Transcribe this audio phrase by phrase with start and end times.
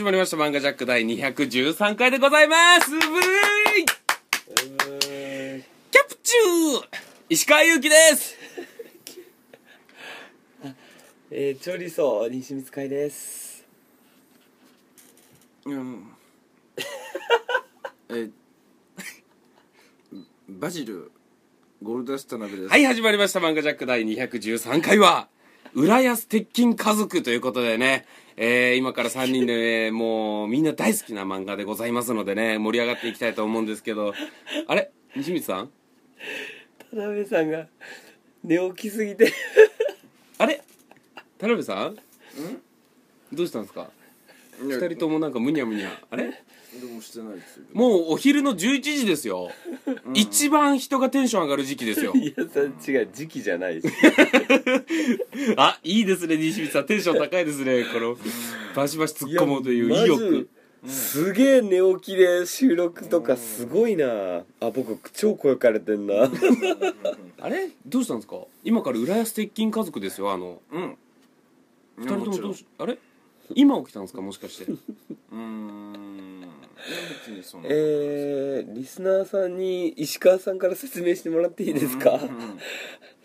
[0.00, 0.36] はい、始まりました。
[0.38, 2.88] 漫画ジャック第213回でございます。
[2.88, 3.10] ブルー
[3.82, 3.84] イ。
[5.90, 6.86] キャプチュー。
[7.28, 8.34] 石川祐希です。
[11.30, 13.66] えー、チョリソー西光海です。
[15.66, 16.16] うん。
[18.08, 18.30] え
[20.48, 21.12] バジル
[21.82, 22.68] ゴールドラスです。
[22.68, 23.40] はい、始まりました。
[23.40, 25.28] 漫画ジャック第213回は、
[25.74, 28.06] 浦安鉄筋家族ということでね、
[28.36, 34.14] えー、今から3人で、えーもうみんな大好きな漫画でございますのでね、盛り上がっていきたいと思うんですけど、
[34.66, 34.90] あれ？
[35.14, 35.70] 西光さん？
[36.90, 37.66] 田辺さんが
[38.42, 39.32] 寝起きすぎて。
[40.38, 40.62] あれ？
[41.38, 41.96] 田辺さん？
[43.32, 43.90] どうしたんですか？
[44.62, 45.90] 二人ともなんかむにゃむにゃ。
[46.10, 46.24] あれ？
[46.24, 47.64] でもしてないですよ。
[47.72, 49.50] もうお昼の11時ですよ、
[50.14, 52.12] 一番人がテンション上がる時期ですよ。
[52.14, 53.88] いやさ違う時期じゃないし。
[55.56, 56.86] あいいですね西光さん。
[56.86, 58.16] テンション高いですねこの
[58.76, 60.48] バシバシ突っ込もうという意欲。
[60.86, 64.44] すげえ寝起きで収録とかすごいな。
[64.60, 66.14] あ僕超声かれてんな。
[67.40, 67.68] あれ？
[67.84, 68.36] どうしたんですか？
[68.64, 70.62] 今から浦安鉄筋家族ですよあの。
[70.70, 70.96] うん。
[71.98, 72.96] 二人ともどうしあれ？
[73.54, 74.20] 今起きたんですか？
[74.22, 74.70] もしかして。
[74.72, 76.40] うーん。
[76.40, 76.48] いや
[77.26, 82.58] 別にそのえー、リスナーさんに石川さんから説明してもらっていいですか、うん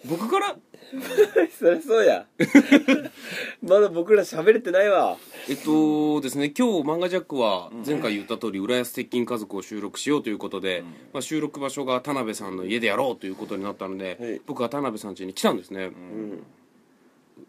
[0.08, 0.56] 僕から？
[1.58, 2.28] そりゃそうや。
[3.64, 5.18] まだ僕ら喋れてないわ。
[5.50, 14.42] えっとですね今日漫画ジャックは前回言った通り浦安鉄筋家族を収録しようということで、まあ、収録場所が田辺さんの家でやろうということになったので、はい。
[14.46, 16.44] 僕は田辺さん家に来たんですね、うん。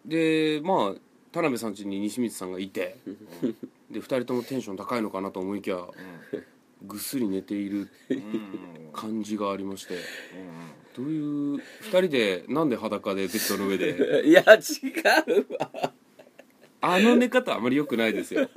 [0.07, 1.01] でまあ
[1.37, 2.97] 田辺さん家に西光さんがいて
[3.91, 5.77] で2人ともテンション高いのかなと思いきや
[6.83, 9.97] ぐっすり寝ているうん感じがありまして。
[10.97, 14.23] どういう2人でなんで裸でベッドの上で？
[14.27, 15.93] いや違うわ。
[16.81, 18.49] あの寝方あまり良くないですよ。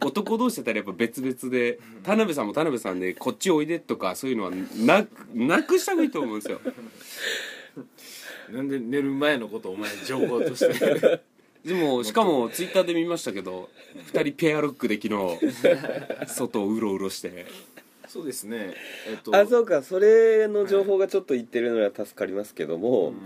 [0.00, 6.60] 男同士だったらやっぱ別々で田辺さんも田辺さんでこっちおいでとかそういうのはなくなくした方がいいと思うんですよ。
[8.50, 11.20] なんで寝る前のことお前情報として
[11.64, 13.68] でもしかもツイッターで見ましたけど
[14.12, 15.38] 2人ペアルックで昨日
[16.32, 17.46] 外をうろうろして。
[18.08, 18.74] そうですね。
[19.06, 23.16] えっとあそうかそれの情報がちょっと言ってるのは助かりますけども、うん。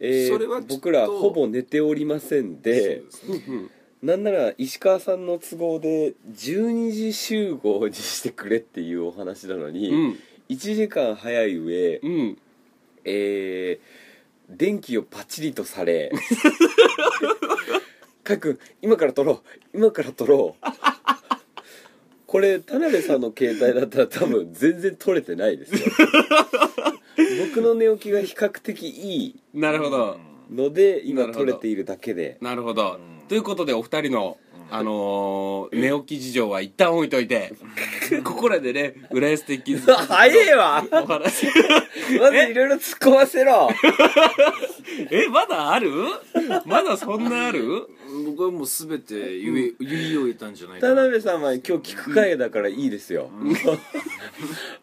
[0.00, 3.68] えーそれは僕らほぼ寝ておりませんでですね。
[4.02, 10.18] なんなら石川さんの都合で12時集合にしてくれっていうお話なのに、うん。
[10.48, 12.38] 1時間早い上、うん。
[13.04, 14.09] えー
[14.56, 16.12] 電気をパチリとされ
[18.24, 19.76] かいくん今から撮ろう。
[19.76, 20.66] 今から撮ろう。
[22.26, 25.80] これ田辺さんの携帯だったら多分全然撮れてないですよ。
[27.52, 30.18] 僕の寝起きが比較的いいなるほど。
[30.50, 32.38] のでな今撮れているだけで。
[32.40, 34.38] なるほど、うんということでお二人の、
[34.70, 37.52] あのー寝起き事情は一旦置いといて
[38.24, 40.84] ここらでね浦安的早えわ。
[40.92, 41.46] お話。
[42.20, 43.68] まずいろいろ突っ込ませろ。
[45.10, 45.92] えまだある？
[46.66, 47.88] まだそんなある？
[48.26, 51.02] 僕はもう全て言い言い終えたんじゃない田かな。
[51.02, 53.30] 辺さんは今日聞く会だからいいですよ、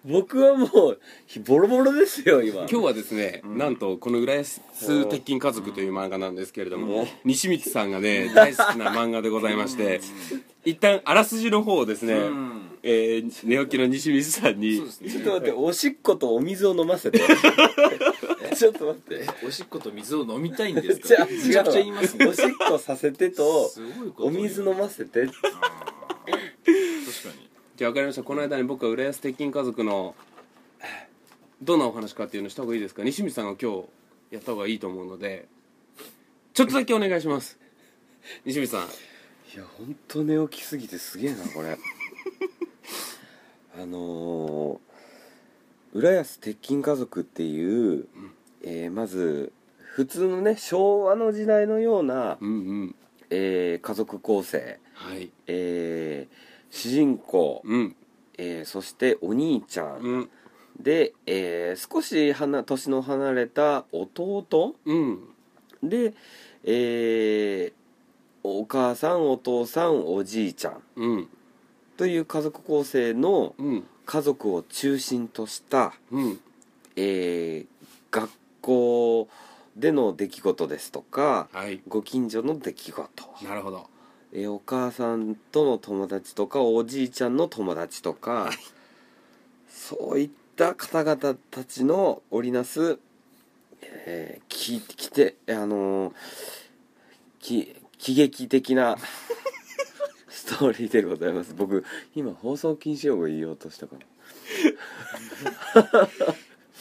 [0.06, 1.00] 僕はもう
[1.46, 2.62] ボロボロですよ今。
[2.62, 4.62] 今日はですね、なんとこの浦安
[5.10, 6.38] 鉄筋家族という漫画なん。
[6.38, 10.02] ですけれども、西光さんがね大好きな漫画でございまして、
[10.70, 12.62] 一旦あらすじの方をですね、うん。
[12.84, 14.78] えー寝起きの西光さんに。
[14.78, 15.12] そうですね。
[15.12, 17.20] ちょっと待っておしっことお水を飲ませて。
[18.56, 19.26] ちょっと待って。
[19.46, 21.08] おしっこと水を飲みたいんですか？
[21.08, 22.26] じゃあめちゃくちゃ言いますね。
[22.26, 25.28] おしっこさせてとすごいことお水飲ませて。
[25.28, 25.54] 確かに。
[27.78, 28.24] じゃあ分かりました。
[28.24, 30.16] この間に僕は浦安鉄筋家族の
[31.62, 33.04] どんなお話かっていうのした方がいいですか？
[33.04, 33.86] 西光さんが今日
[34.32, 35.48] やった方がいいと思うので。
[36.54, 37.58] ちょっとだけお願いします。
[38.44, 38.88] 西光さん
[39.58, 41.80] いや本当寝起きすぎてすげえなこれ。
[43.76, 48.06] あのー、浦安鉄筋家族っていう、
[48.62, 52.96] えーまず普通のね昭和の時代のような、うんうん。
[53.32, 55.32] えー家族構成、はい。
[55.48, 56.36] えー
[56.70, 57.96] 主人公、うん。
[58.38, 60.30] えーそしてお兄ちゃん、うん。
[60.80, 64.76] で、えー少し離年の離れた弟。
[64.86, 65.20] うん。
[65.82, 66.14] で、
[66.64, 67.87] えー
[68.50, 70.82] お母さんお父さんおじいちゃん。
[70.96, 71.28] うん。
[71.98, 73.84] という家族構成のうん。
[74.06, 76.40] 家族を中心とした、うん。
[76.96, 77.68] えー
[78.10, 78.30] 学
[78.62, 79.28] 校
[79.76, 81.82] での出来事ですとかはい。
[81.88, 83.10] ご近所の出来事、
[83.44, 83.88] なるほど。
[84.32, 88.50] えーお母さんとの友達とかおじいちゃんの友達とか、
[89.70, 92.98] そういった方々たちの織りなす、
[93.82, 96.14] えー、ききてあのー
[97.40, 98.98] き喜劇的な
[100.30, 101.54] スストーリーでございます。
[101.54, 101.84] 僕
[102.16, 104.02] 今放送禁止用語言おうとしたかな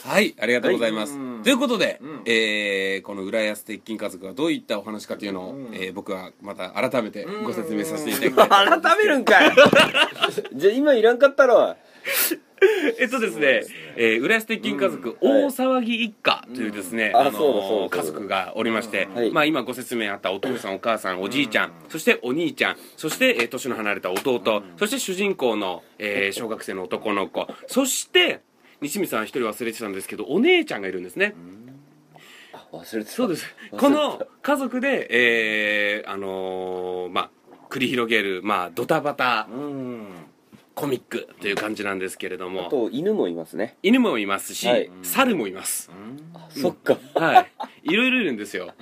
[0.04, 1.42] はいありがとうございます、はい。
[1.42, 2.22] ということで、うん。
[2.26, 5.74] えーこの浦安鉄筋家族がどういったお話かというのを、うん。
[5.74, 8.82] えー僕はまた改めてご説明させていただきたいと思います。
[8.86, 9.52] 改めるんかい。
[10.54, 11.76] じゃあ今いらんかったろ。
[12.98, 13.62] えっとですね、
[13.96, 17.20] えー、浦安鉄筋家族、大騒ぎ一家というですね、うん。
[17.20, 19.30] あの家族がおりまして、はい。
[19.30, 28.40] まあ今ご説明あったお父さんお母さんおじいちゃん、そしてお兄ちゃんそして、えー年の離れた弟、そして主人公の、えー小学生の男の子そして
[28.80, 31.34] 西見さん一人忘れてたんですけどお姉ちゃんがいるんですね、
[32.52, 33.16] あ忘れてた。
[33.16, 33.46] そうです。
[33.70, 37.30] この家族で、えーあのーまあ
[37.68, 40.06] 繰り広げる、まあ、ドタバタうん
[40.76, 43.78] コミックという感じなんですけれどあもと犬もいますね。
[43.82, 44.90] 犬もいますし、はい。
[45.02, 45.90] 猿もいます。
[46.50, 46.98] そっか。
[47.14, 47.50] はい。
[47.82, 48.74] いろいろいるんですよ。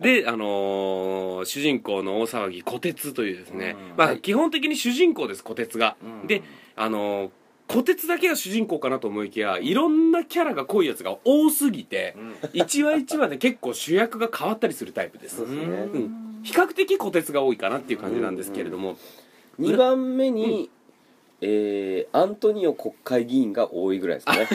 [0.00, 3.96] であのー主人公の大騒ぎ虎鉄というですね、うん。
[3.96, 6.26] まあ、基本的に主人公です虎鉄が、うん。
[6.28, 6.42] で
[6.76, 7.30] あのー
[7.66, 12.14] 虎鉄だけが主人公かなと思いきやいろんなキャラが濃いやつが多すぎて、
[12.52, 15.38] 一話一話で結構主役が変わったりするタイプです。
[15.38, 15.64] そうですね。
[15.64, 16.40] うん。
[16.44, 18.98] 比較的虎鉄が多いかなっていう感じなんですけれども、
[19.58, 20.70] 2番目に、
[21.40, 24.48] えーアントニオ国会議員が多いぐらいですかね。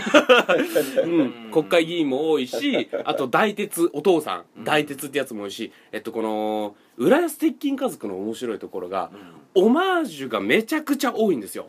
[1.03, 4.63] うん、国会議員も多いしあと大鉄お父さん。
[4.63, 9.11] 大鉄ってやつも多いし、えっと、この浦安鉄筋家族の面白いところが、
[9.55, 11.67] オマージュがめちゃくちゃ多いんですよ。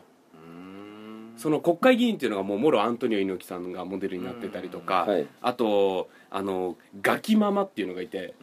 [1.37, 5.27] その国会議員っていうのがもうもろアントニオ猪木さんがモデルになってたりとか、はい。
[5.41, 8.35] あとあのガキママっていうのがいて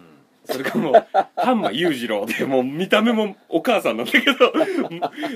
[0.51, 0.95] それがもう
[1.37, 4.53] ハンマ裕次郎でもう見た目もお母さんなんだけど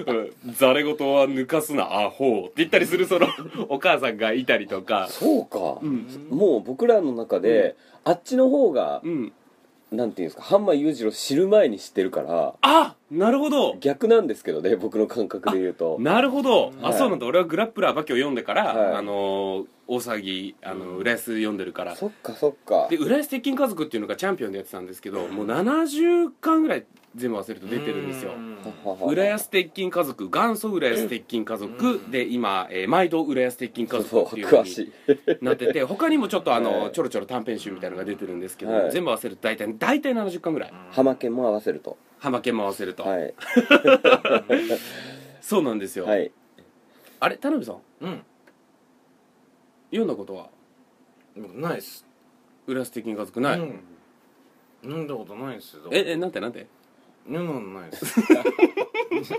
[0.07, 3.29] うんざれ言は抜かすなアホって言ったりするその
[3.69, 5.09] お母さんがいたりとか。
[5.11, 6.07] そうか、うん。
[6.31, 9.33] もう僕らの中で、あっちの方がうん
[9.93, 13.77] なんていうんですかハンマー裕次郎知る前に知ってるからあなるほど。
[13.79, 15.99] 逆なんですけどね僕の感覚で言うと。
[16.01, 16.99] なるほど、あはい。
[16.99, 17.27] そうなんだ。
[17.27, 18.97] 俺はグラップラーバキを読んでから、はい。
[18.97, 21.95] あのー大騒ぎあの浦安読んでるから。
[21.97, 22.87] そっかそっか。
[22.89, 28.33] で浦安鉄筋家族っていうのがチャンピオンでやってたんですけど、もう70巻ぐらい全部忘れると出てるんですよ。
[29.07, 34.75] 浦安鉄筋家族元祖浦安鉄筋家族で今、えー毎度浦安鉄筋家族っていうふうにい
[35.43, 40.73] なってて 他にもちょっとあの、はいちょろちょろ短編集みたいなのが出てるんですけど、はい全部合わせると大体大体70巻ぐらい。
[40.91, 41.99] 浜県も合わせると。
[42.19, 43.35] 浜県も合わせると、はい。
[45.43, 46.31] そうなんですよ、はい。
[47.21, 47.81] あれ田辺さん？
[48.01, 48.23] うん。
[49.91, 50.49] 読んだことは？
[51.37, 52.07] ないっす。
[52.67, 53.81] 浦安鉄筋家族ない、うん。
[54.85, 55.83] 飲んだことないっすよ。
[55.91, 56.67] ええなんてなんて？
[57.29, 59.35] 飲んだことないっす。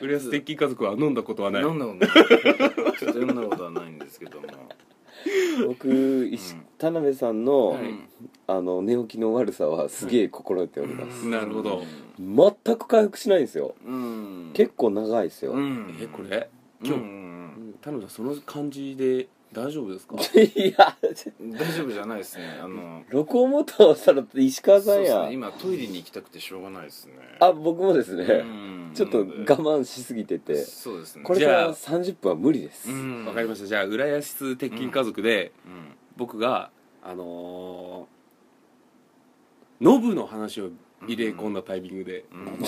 [0.00, 1.62] 浦安鉄筋家族は飲んだことはない。
[1.62, 2.08] 飲んだことない。
[2.08, 4.48] ちょっと読んだことはないんですけども。
[5.68, 7.82] 僕石田辺さんの、はい。
[8.48, 11.84] あの寝起きの悪さはすげえ心得ております、なるほど。
[12.18, 13.76] 全く回復しないんですよ。
[13.84, 14.50] うん。
[14.54, 15.96] 結構長いですよ、うん。
[16.00, 16.50] えこれ？
[16.82, 17.74] 今日、うん。
[17.80, 20.16] 田辺さんその感じで大丈夫ですか？
[20.38, 20.96] いや。
[21.40, 22.58] 大丈夫じゃないですね。
[22.62, 25.10] あの録音ボタン押したら石川さんや。
[25.12, 25.34] そうっすね。
[25.34, 27.14] 今トイレに行きたくてしょうがないですね。
[27.40, 28.90] あ僕もですね、うん。
[28.94, 30.56] ちょっと我慢しすぎてて。
[30.56, 31.22] そうですね。
[31.24, 33.26] これからじゃあ30分は無理です、うん。
[33.26, 33.66] わかりました。
[33.66, 35.94] じゃあ浦安鉄筋家族で、うん。
[36.16, 36.70] 僕が
[37.02, 40.70] あのーノブの話を
[41.08, 42.58] 入れ込んだタイミングで、うん。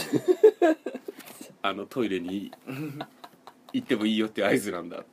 [1.62, 2.50] あのトイレに
[3.72, 5.04] 行ってもいいよっていう合図なんだ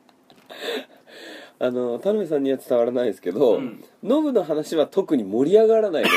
[1.63, 3.83] あの田辺さんには伝わらないですけど、うん。
[4.03, 6.15] ノブの話は特に盛り上がらないので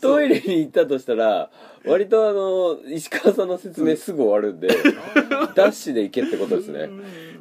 [0.00, 1.50] トトイレに行ったとしたら
[1.84, 4.14] 割とあの石川さんの説明す。
[4.14, 4.68] ぐ終わるんで
[5.54, 6.88] ダッシュで行けってことですね。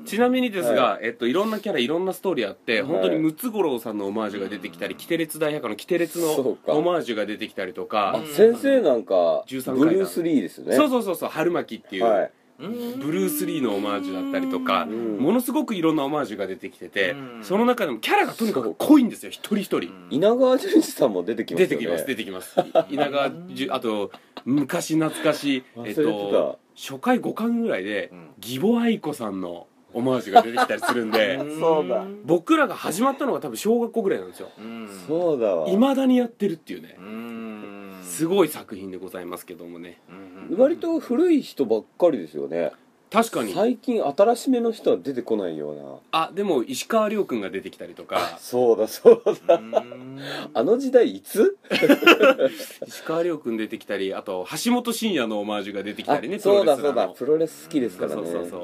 [0.04, 1.06] ちなみにですが、はい。
[1.08, 2.92] えっと、いろんなキャラいろんなストーリーあって、はい。
[2.92, 6.74] 本当にムツゴロウさんのオマージュが出てきたり、キテレツ大百科のキテレツのそうか。
[6.74, 8.16] オマージュが出てきたりとか。
[8.16, 10.76] あ先生なんか13ブルース・リーですよね。
[10.76, 15.18] そうそうそうそう春巻きっていう、はいブルース・リーのオマージュだったりとか、ん。
[15.18, 17.44] ものすごくいろんなオマージュが出てきてて、うん。
[17.44, 21.76] その中でもキャラがとにかく濃いんですよ一人一人、稲川淳二さんも出てきますよね。
[21.76, 22.56] 出てきます出てきます。
[22.90, 24.12] 稲川じゅあと
[24.46, 26.04] 昔懐かしいえっ忘れてた。
[26.04, 28.30] と初回5巻ぐらいで、うん。
[28.42, 32.06] 義母愛子さんのオマージュが出てきたりするんで そうだ。
[32.24, 34.50] 僕らが始まったのが多分小学校ぐらいなんですよ。
[34.58, 34.90] うん。
[35.08, 35.70] そうだわ。
[35.70, 36.96] いまだにやってるっていうね。
[36.98, 40.00] うんすごい作品でございますけどもね。
[40.10, 40.14] う
[40.56, 42.72] ん割と古い人ばっかりですよね。
[43.10, 43.54] 確かに。
[43.54, 46.28] 最近新しめの人は出てこないような。
[46.28, 48.38] あでも石川遼君が出てきたりとか。
[48.40, 49.56] そうだそうだ。
[49.56, 50.18] うん。
[50.54, 51.58] あの時代いつ？
[52.88, 57.10] 石川遼君出てきたりあと橋本真也のオマージュが出てきたりねあそうだそうだ。
[57.10, 58.16] プロレス好きですからね。
[58.16, 58.58] そうそうそ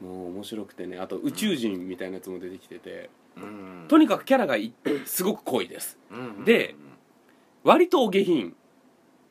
[0.00, 0.04] う。
[0.04, 0.98] もう面白くてね。
[0.98, 3.10] あと宇宙人みたいなやつも出てきてて。
[3.36, 3.84] うん。
[3.88, 4.72] とにかくキャラがい
[5.04, 5.98] すごく濃いです。
[6.10, 6.44] うん。
[6.44, 6.74] で
[7.64, 8.54] 割とお下品、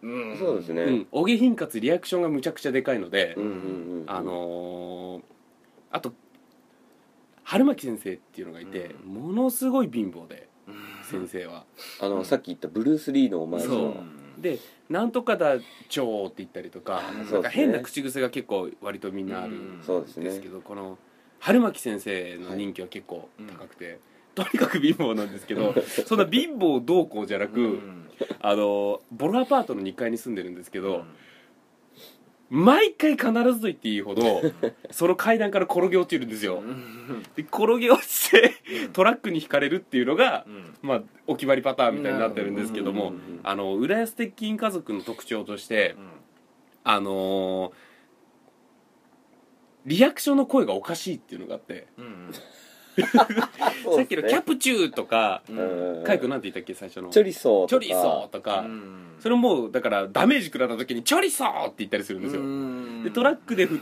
[0.02, 0.38] うん。
[0.38, 0.84] そうですね。
[0.84, 3.54] うん、お下品かつリアクションがむちゃくちゃでかいので、うんうんう
[4.04, 5.22] んあのー
[5.94, 6.14] あと
[7.44, 10.48] 春巻先生っていうのがいて、ものすごい貧乏で
[11.04, 11.66] 先生は、
[12.00, 13.76] あのさっき言ったブルース・リーのお前そう。
[13.76, 14.04] の
[14.38, 14.60] で
[14.90, 15.58] 「なんとかだ
[15.90, 17.32] 蝶」って言ったりとかそうですね。
[17.34, 20.54] なんか変な口癖が結構割とみんなあるんそうですですけね。
[20.54, 20.98] どこの
[21.40, 23.28] 春巻先生の人気は結構
[23.60, 24.00] 高くて、
[24.46, 25.74] とにかく貧乏なんですけど
[26.06, 28.10] そんな貧乏どうこうじゃなく、うん。
[28.40, 31.06] あのボロアパートの2階に住んでるんですけど、
[32.52, 34.42] 毎回必ずと言っていいほど
[34.92, 36.62] その階段から転げ落ちるんですよ。
[37.36, 38.54] で転げ落ちて
[38.94, 40.46] トラックにひかれるっていうのが、
[40.82, 45.96] まあ、お決まりパターンみたいになってるんですけども、うんうんうんあの浦安鉄筋家族の特徴として、
[46.84, 47.92] あのー
[49.86, 51.88] リアクションの声がおかしいっていうのがあって、
[53.96, 56.04] さっきの「キャプチュー」とかうん。
[56.06, 57.10] カイ君なんて言ったっけ最初の。
[57.10, 58.66] チョリソーチョリソーとか、
[59.20, 62.42] それもうだからダメージ食らった時に「チョリソー!」って言ったりするんですよ、
[63.04, 63.76] でトラックでちょ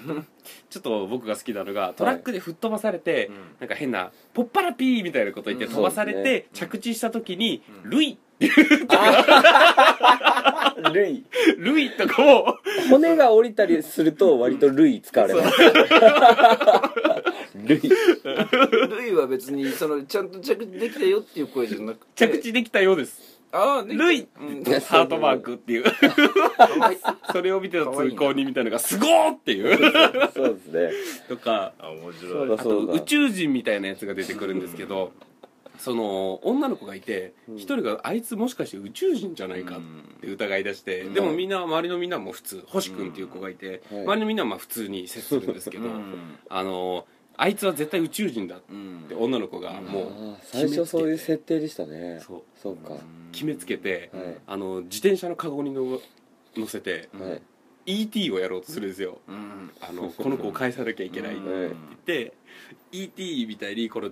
[0.80, 5.72] っと僕が好きなのがトラックで吹っ飛ばされて、なんか変な「ポッパラピー」みたいなこと言ってうん。
[5.72, 7.89] 飛ばされて、着地した時に「うん。
[7.89, 8.18] ルイ」
[10.94, 11.25] ルイ。
[11.58, 12.58] ルイとかも。
[12.89, 15.58] 骨が降りたりすると割とルイ使われます
[17.66, 22.28] ルイルイは別にそのちゃんと着地できたよっていう声じゃなくて。
[22.28, 23.39] 着地できたようです。
[23.51, 24.63] ああルイうん。
[24.63, 25.86] ハートマークっていう。
[27.32, 30.32] それを見てた通行人みたいなのが「すごー!」っていう。
[30.34, 30.92] そうですね。
[31.28, 32.48] とかあ面白い。
[32.50, 35.12] だあと宇宙人みたいなやつが出てくるんですけど
[35.80, 37.56] その女の子がいてうん。
[37.56, 39.80] 一人があいつもしかして宇宙人じゃないかっ
[40.22, 41.13] て疑い出してうん。
[41.16, 44.04] でもみんな周りのみんなも普通星君っていう子がいてはい。
[44.04, 45.89] 周りのみんなはまあ普通に接するんですけど
[46.50, 47.08] あの
[47.41, 52.19] あいつは絶対宇宙人だって女の子がもう最初そういう設定でしたね。
[52.19, 52.41] そう。
[52.62, 52.96] そうか。
[53.31, 54.38] 決めつけてはい。
[54.46, 56.01] あの自転車のカゴにの
[56.58, 57.41] 乗せてはい。
[57.86, 59.19] ET をやろうとするんですよ。
[59.29, 59.72] うん。
[59.79, 61.60] あのこの子を返さなきゃいけないってうん。
[61.60, 62.34] 言って
[62.91, 64.10] ET みたいにこの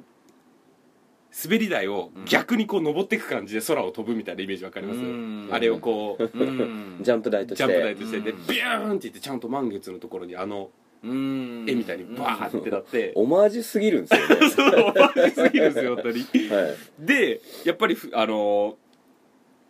[1.44, 5.00] 滑り台を逆にこう登っていく感じで空を飛ぶみたいなイメージわかります？
[5.00, 5.50] うん。
[5.52, 7.00] あれをこううん。
[7.02, 8.22] ジャンプ台としジャンプ台てとして。
[8.22, 8.48] でうん。
[8.48, 10.70] ビューンって言ってちゃんと満月のところにあのうん
[11.04, 13.12] 絵みたいにバーってなって。
[13.16, 14.50] オマージュすぎるんですよね。
[14.50, 16.76] そう面白すぎるんですよ本当にはい。
[17.00, 18.76] でやっぱりふあのー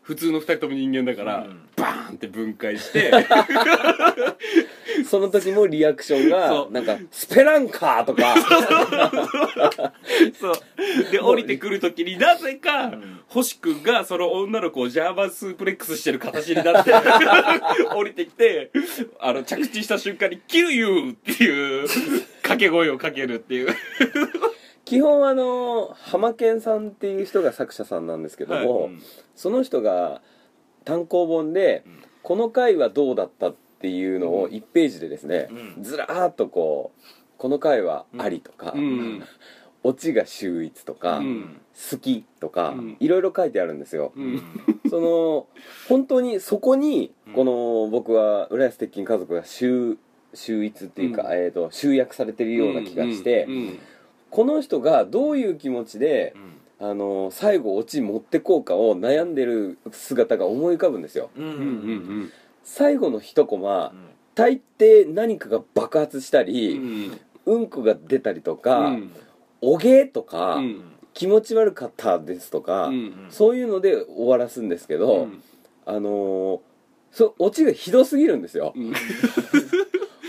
[0.08, 1.68] 普通の二人とも人間だから、うん。
[1.76, 3.12] バーンって分解して
[5.08, 8.36] その時もリアクションがなんか「スペランカー」とか。
[10.40, 11.12] そう。
[11.12, 13.22] で降りてくる時になぜか、ん。
[13.28, 16.92] 星君がその女の子をジャーマンスープレックスしてる形になって
[17.96, 18.72] 降りてきて
[19.20, 21.88] あの着地した瞬間に「キルユー!」っていう
[22.42, 23.68] 掛け声をかけるっていう。
[24.86, 29.02] 基本あの浜健さんっていう人が作者さんなんですけども、うん。
[29.36, 30.22] その人が
[30.86, 32.04] 単行本で、うん。
[32.24, 35.84] この回はどうだったっていうのを1ページでですね、うん。
[35.84, 37.02] ずらーっとこう
[37.38, 39.24] この回はありとか、うん。
[39.84, 41.62] オチが秀逸とか、うん。
[41.92, 42.98] 好きとか、うん。
[43.00, 44.42] いろいろ書いてあるんですよ、うん。
[44.90, 45.48] その
[45.88, 47.34] 本当にそこにうん。
[47.34, 49.98] この僕は浦安鉄筋家族が秀
[50.34, 51.32] 秀逸っていうか、うん。
[51.34, 53.80] えー、と集約されてるような気がして、うん。
[54.30, 56.36] この人がどういう気持ちで
[56.80, 61.30] あの最後オチ持ってこうかを悩んでる姿が思い浮かぶんですよ。
[61.38, 61.46] うん。
[61.46, 61.52] うん。
[61.52, 61.60] うん。
[61.60, 61.64] う
[62.24, 62.32] ん
[62.70, 63.94] 最後の一コマ
[64.36, 67.18] 大抵何かが爆発したうり、ん。
[67.46, 69.12] うんこが出たりとか、うん。
[69.62, 70.82] おげーとか、うん。
[71.14, 73.28] 気持ち悪かったですとか、うん。
[73.30, 75.42] そういうので終わらすんですけど、うん。
[75.86, 76.60] あのー
[77.10, 78.74] そオチがひどすぎるんですよ。
[78.76, 78.94] うん。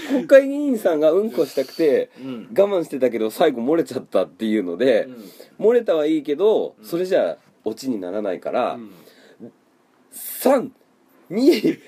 [0.09, 2.49] 国会議員さんがうんこしたくてうん。
[2.57, 5.09] 我慢してたけど最後漏れちゃったっていうので、
[5.59, 8.79] 漏れたはいいけどそれじゃあオチにならないから、
[10.13, 11.81] 321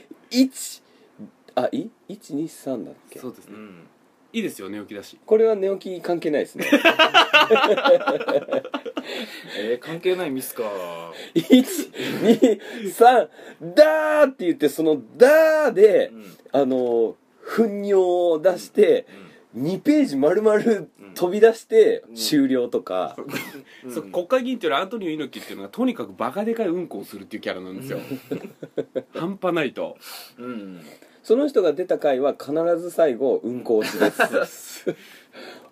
[1.56, 3.18] あい？123だっけ？
[3.18, 3.54] そうですね。
[3.56, 3.86] うん
[4.32, 5.18] いいですよ寝起きだし。
[5.26, 6.64] これは寝起き関係ないですね。
[9.58, 10.62] えー関係ないミスか。
[11.34, 13.28] 123
[13.74, 16.12] ダーって言ってそのダーで、
[16.52, 19.06] あの糞尿を出して、
[19.56, 20.62] 2ページ丸々
[21.14, 23.16] 飛び出してん終了とか、
[23.84, 23.92] うん。
[23.92, 27.98] そう国会議員っていうのはアントニオ猪木っていうのがとにかくバカでかいうんこをするっていうキャラなんですよ。
[29.14, 29.96] 半端ないと。
[30.38, 30.80] うん。
[31.22, 34.10] その人が出た回は必ず最後うんこ落ちで
[34.46, 34.94] す。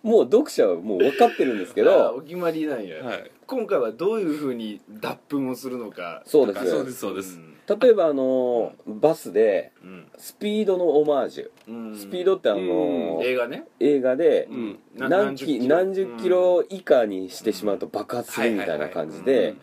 [0.03, 3.03] もう読者はもう分かってるんですけあどお決まりなんや。
[3.03, 3.31] はい。
[3.47, 6.23] 今回はどういうふうに脱粉をするのか。
[6.27, 6.71] そうです。
[6.71, 10.07] そうですそうです例えばあのバスでうん。
[10.17, 11.71] スピードのオマージュ。
[11.71, 11.97] うん。
[11.97, 13.65] スピードってあの映画ね。
[13.79, 14.79] 映画でうん。
[14.97, 19.55] な何キ何十キロ以下にしてしまうと爆発するみたいな感じで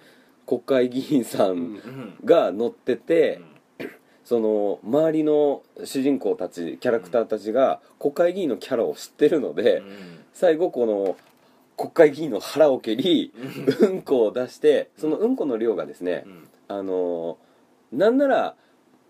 [0.46, 1.58] 国会議員さうん。
[1.58, 2.14] んうん。
[2.24, 3.42] が乗ってて、
[4.24, 9.82] その周りの主人公たちキャラクターたちが国会議員のキャラを知ってるので、
[10.34, 11.18] 最後この
[11.76, 13.34] 国会議員の腹を蹴り、
[13.80, 14.02] うん。
[14.04, 16.26] こを出してそのうんこの量がですね、
[16.68, 17.40] あの
[17.96, 18.56] なんなら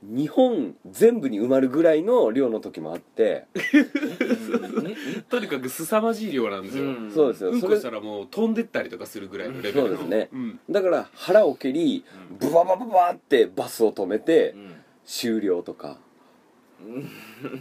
[0.01, 3.47] 日本全部に埋まるぐらいの量の時もあって、
[5.29, 7.11] とにかく凄まじい量なんですよ、うん。
[7.11, 9.81] そうですよ、うんこしたらもう飛んでったりとかするぐらいのレベルの。
[9.87, 10.29] そうですね。
[10.37, 10.59] ん。
[10.69, 12.05] だから腹を蹴り
[12.39, 14.75] ブババババってバスを止めてうん。
[15.05, 15.97] 終了とか。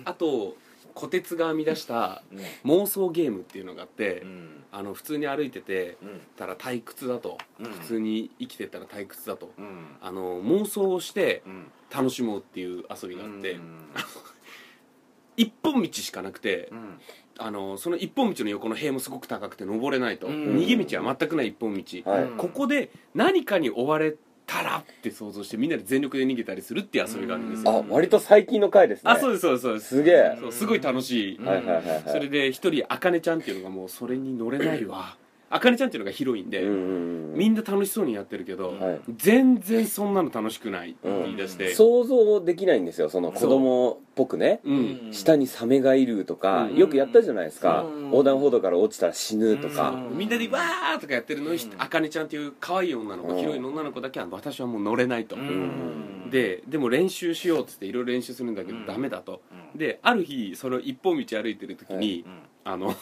[0.05, 0.57] あと
[0.95, 2.71] 虎鉄が編み出したうん。
[2.71, 4.65] 妄想ゲームっていうのがあって、うん。
[4.71, 6.21] あの普通に歩いててうん。
[6.37, 7.67] たら退屈だと、うん。
[7.67, 9.53] 普通に生きてたら退屈だと。
[9.59, 9.97] うん。
[10.01, 11.71] あの妄想をしてうん。
[11.95, 13.79] 楽しもうっていう遊びがあって、うん。
[15.37, 17.01] 一本道しかなくてう、ん。
[17.39, 20.57] あのその一本道の横の塀もすごく高くて登れないと、うん。
[20.57, 22.23] 逃げ道は全くない一本道、はい。
[22.25, 29.11] うんここで何かに追われたらって想像してみんなで全力で逃げたりするっていう遊びがあるんですよ、あ割と最近の回ですね。
[29.11, 29.63] あそうですそうです。
[29.63, 30.37] そうですすげえ。
[30.41, 31.87] そうすごい楽しい、うんはいはいはい。
[31.87, 35.17] はいそれで一人あかねちゃんっていうのがもうそれに乗れないわ
[35.55, 39.01] あかねちゃんっていうのがヒロインで、みんな楽しそうにやってるけど、はい。
[39.17, 44.59] 全然そんなの楽しくないって言い出して、想像できないんですよその子供っぽくね。
[44.65, 45.09] うん。
[45.13, 46.77] 下にサメがいるとか、うん。
[46.77, 48.05] よくやったじゃないですか、うん。
[48.07, 50.19] 横断歩道から落ちたら死ぬとか、うん。
[50.19, 51.73] みんなでわーとかやってるのにうん。
[51.79, 53.39] あかねちゃんっていう可愛い女の子うん。
[53.39, 56.31] ヒロインの女の子だけは私はもう乗れないと、うん。
[56.31, 58.87] ででも練習しようっつっていろいろ練習するんだけどうん。
[58.87, 59.79] ダメだと、うん。
[59.79, 62.43] である日その一本道歩いてる時に、うん。
[62.65, 62.97] あの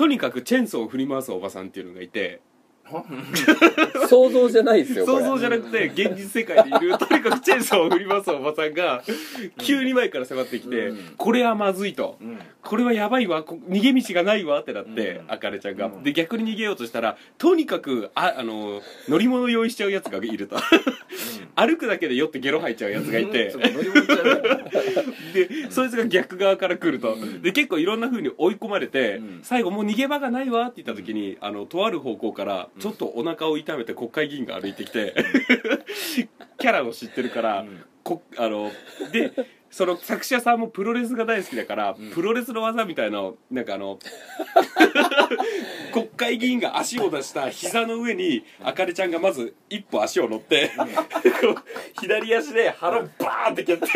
[0.00, 2.40] とにかくチェーンソーを振り回すおばさんっていうのがいて。
[4.10, 9.04] 想像じゃないですよ想像じゃなくて現実世界にいる とにかくチェーンソーを振り回すおばさんが
[9.58, 11.14] 急に前から迫ってきて、うん。
[11.16, 12.16] これはまずいと。
[12.20, 12.38] うん。
[12.62, 13.42] これはやばいわ。
[13.42, 15.32] こ逃げ道がないわってなって、うん。
[15.32, 16.02] あかねちゃんが、うん。
[16.02, 20.56] で逆に逃げようとしたらとにかくああの乗り物用意しちゃうやつがいると。
[21.56, 23.52] 歩くだけで酔ってゲロ吐いちゃうやつがいて、
[25.34, 27.42] でそいつが逆側から来ると、うん。
[27.42, 29.40] で結構いろんな風に追い込まれて、うん。
[29.42, 35.14] 最後もう逃げ場がないわって言った時にあのとある方向からちょっとお腹を痛めて国会議員が歩いてきて
[36.56, 37.84] キャラを知ってるから、うん。
[38.02, 38.72] こあの
[39.12, 39.30] で
[39.70, 42.10] その作者さんもプロレスが大好きだから、うん。
[42.12, 43.98] プロレスの技みたいななんかあの
[45.90, 50.70] 国会議員が足を出した膝の上にあかねちゃんがまず一歩足を乗って、
[52.00, 53.86] 左足で腹をバーンって蹴って。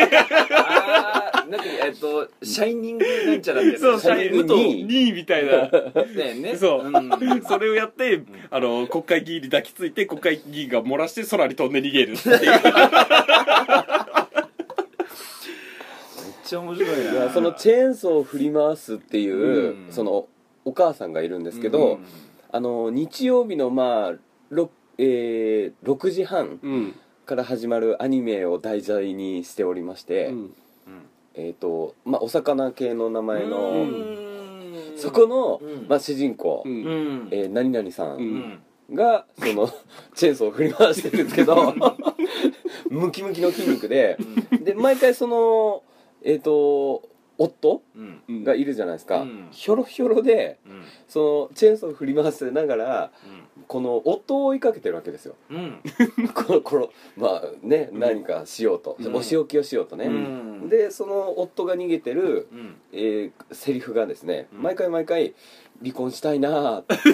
[0.57, 5.69] あーなんかえっとシャイニングなんちゃらってやつそうシャイニングンと2 2位みたいな。
[5.69, 6.57] だよね。
[6.57, 7.43] そう、ん。
[7.43, 12.37] それをやって、あの国会議員に抱きついて国会議員が漏らして空に飛んで逃げるっていう。
[12.41, 12.57] めっ
[16.45, 19.93] ちゃ面白いいなやそのチェーンソーを振り回すっていう、うん。
[19.93, 20.29] その
[20.65, 22.05] お母さんがいるんですけど、うん
[22.51, 26.95] あの日曜日のまあ 6,、えー6時半うん。
[27.27, 30.55] から始まるアニメを題材にしておりまして、うん。
[31.35, 34.95] えっ、とまあお魚系の名前の、うん。
[34.97, 35.89] そこの、うん。
[35.89, 36.73] まあ、主人公、うん。
[36.73, 36.77] う
[37.25, 37.29] ん。
[37.33, 38.25] えー何々さうん。
[38.25, 39.69] んが、その
[40.15, 41.75] チェーンソーを振り回してるんですけど
[42.91, 44.17] ムキムキの筋肉で
[44.63, 45.83] で毎回その
[46.23, 47.03] えっ、と
[47.39, 48.23] 夫うん。
[48.29, 49.49] うんがいるじゃないですか、うん。
[49.51, 50.83] ひょろひょろでうん。
[51.09, 53.11] そのチェーンソーを振り回せながら
[53.69, 55.35] この夫を追いかけてるわけですよ。
[55.51, 55.81] うん。
[56.35, 59.15] このこのまあね何かしようと、うん。
[59.15, 60.69] お仕置きをしようとね、うん。
[60.69, 62.77] でその夫が逃げてる、うん。
[62.93, 64.63] えーセリフがですね、うん。
[64.63, 65.35] 毎回毎回
[65.83, 66.95] 「離婚したいな」って。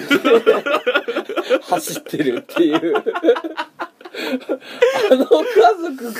[1.61, 2.93] 走ってるっていう
[5.11, 6.11] あの家族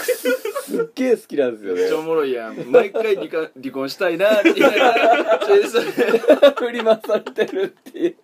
[0.63, 2.71] すっげえ好きなんですよめっちゃおねもろいやん。
[2.71, 8.15] 毎回離婚 離婚したいなって言いながらチェーンソー振り回されてるっていう。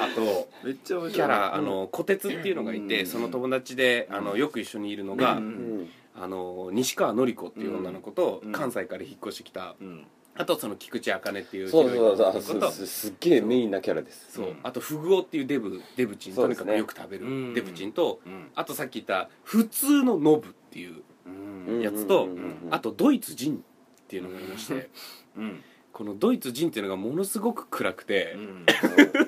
[0.00, 1.12] あとめっちゃ面白い。
[1.12, 3.06] キャラあの小鉄っていうのがいて、うん。
[3.06, 5.44] その友達であのよく一緒にいるのが、ううん。
[5.82, 5.88] ん
[6.20, 8.52] あの西川典子っていう女の子と、うん。
[8.52, 10.06] 関西から引っ越してきた、うん
[10.38, 12.72] あとその菊池茜っていうそうそうそう。
[12.72, 14.32] すすっげえメインなキャラです。
[14.32, 14.46] そう。
[14.46, 14.50] う。
[14.52, 17.54] んあとフグオっていうデブデブチンとにかくよく食べるうん。
[17.54, 18.48] デブチンと、うん。
[18.54, 23.58] あとさっき言った普通のノブっていううんやつと、うんうんうんうんあとドイツ人っ
[24.06, 24.90] ていうのがいまして、
[25.36, 25.62] うん。
[25.92, 28.66] このドイツ人っていうのがものすごく暗くて、うん。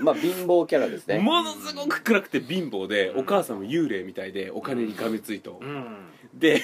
[0.04, 1.18] まあ貧乏キャラですね。
[1.24, 3.20] ものすごく暗くて貧乏で、うん。
[3.20, 6.06] お母さんも幽霊みたいでお金にがめついと、うん。
[6.34, 6.62] で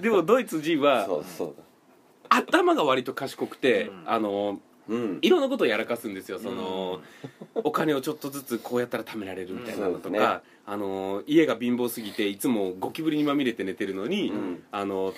[0.00, 1.54] でもドイツ人はそうそう
[2.30, 4.02] 頭が割と賢くて、うん。
[4.06, 5.18] あのうん。
[5.20, 6.38] いろんなことをやらかすんですよ。
[6.38, 7.00] その、
[7.54, 10.14] お金をちょっとずつこうやったら貯められるみたいなのとか、うん。
[10.14, 10.26] ね。
[10.66, 14.62] あの家が貧乏すぎていつもゴキブリにまみれて寝てるのに、うん。
[14.70, 15.12] あの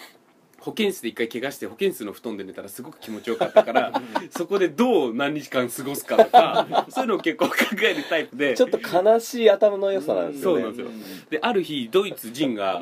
[0.63, 3.93] 保健室で一回怪我して保健室の布団で寝たらすごく気持ちよかったから
[4.31, 8.55] そこでどう何日間過ごすかとか そういうのを結構考えるタイプで。
[8.55, 10.63] ちょっと悲しい頭の良さなんですよね。
[10.63, 11.27] そうなんですよ。
[11.31, 12.81] である日ドイツ人が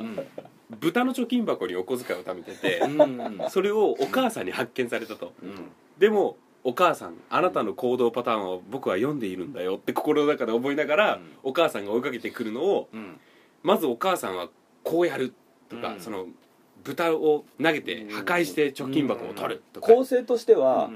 [0.78, 5.32] 豚の貯金箱にお小遣いを貯めててうんそれをお母さんに発見されたと。
[5.42, 5.70] うん。
[5.98, 11.22] でもお母さんあなたの行動パターンを僕は読んでいるんだよって心の中で思いながら、うん。
[11.42, 13.18] お母さんが追いかけてくるのをうん。
[13.62, 14.48] まずお母さんは
[14.84, 15.34] こうやる
[15.68, 16.00] とか、うん。
[16.00, 16.26] その
[16.84, 20.90] 豚を投げて破壊して貯金箱を取るとか、構成としては、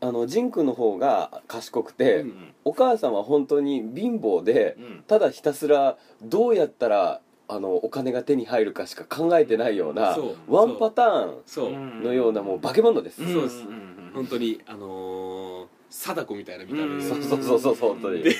[0.00, 2.54] あのジン君の方が賢くて、うん。
[2.64, 5.04] お母さんは本当に貧乏で、うん。
[5.06, 10.54] ただひたすらどうやったらあのお金が手に入るかしか考えてないようなそう。
[10.54, 14.12] ワンパターンそう、のようなもう化け物です、うんそうですん。
[14.14, 18.34] 本当にあのー貞子みたいな見た目で、そうそうそうそう本当にで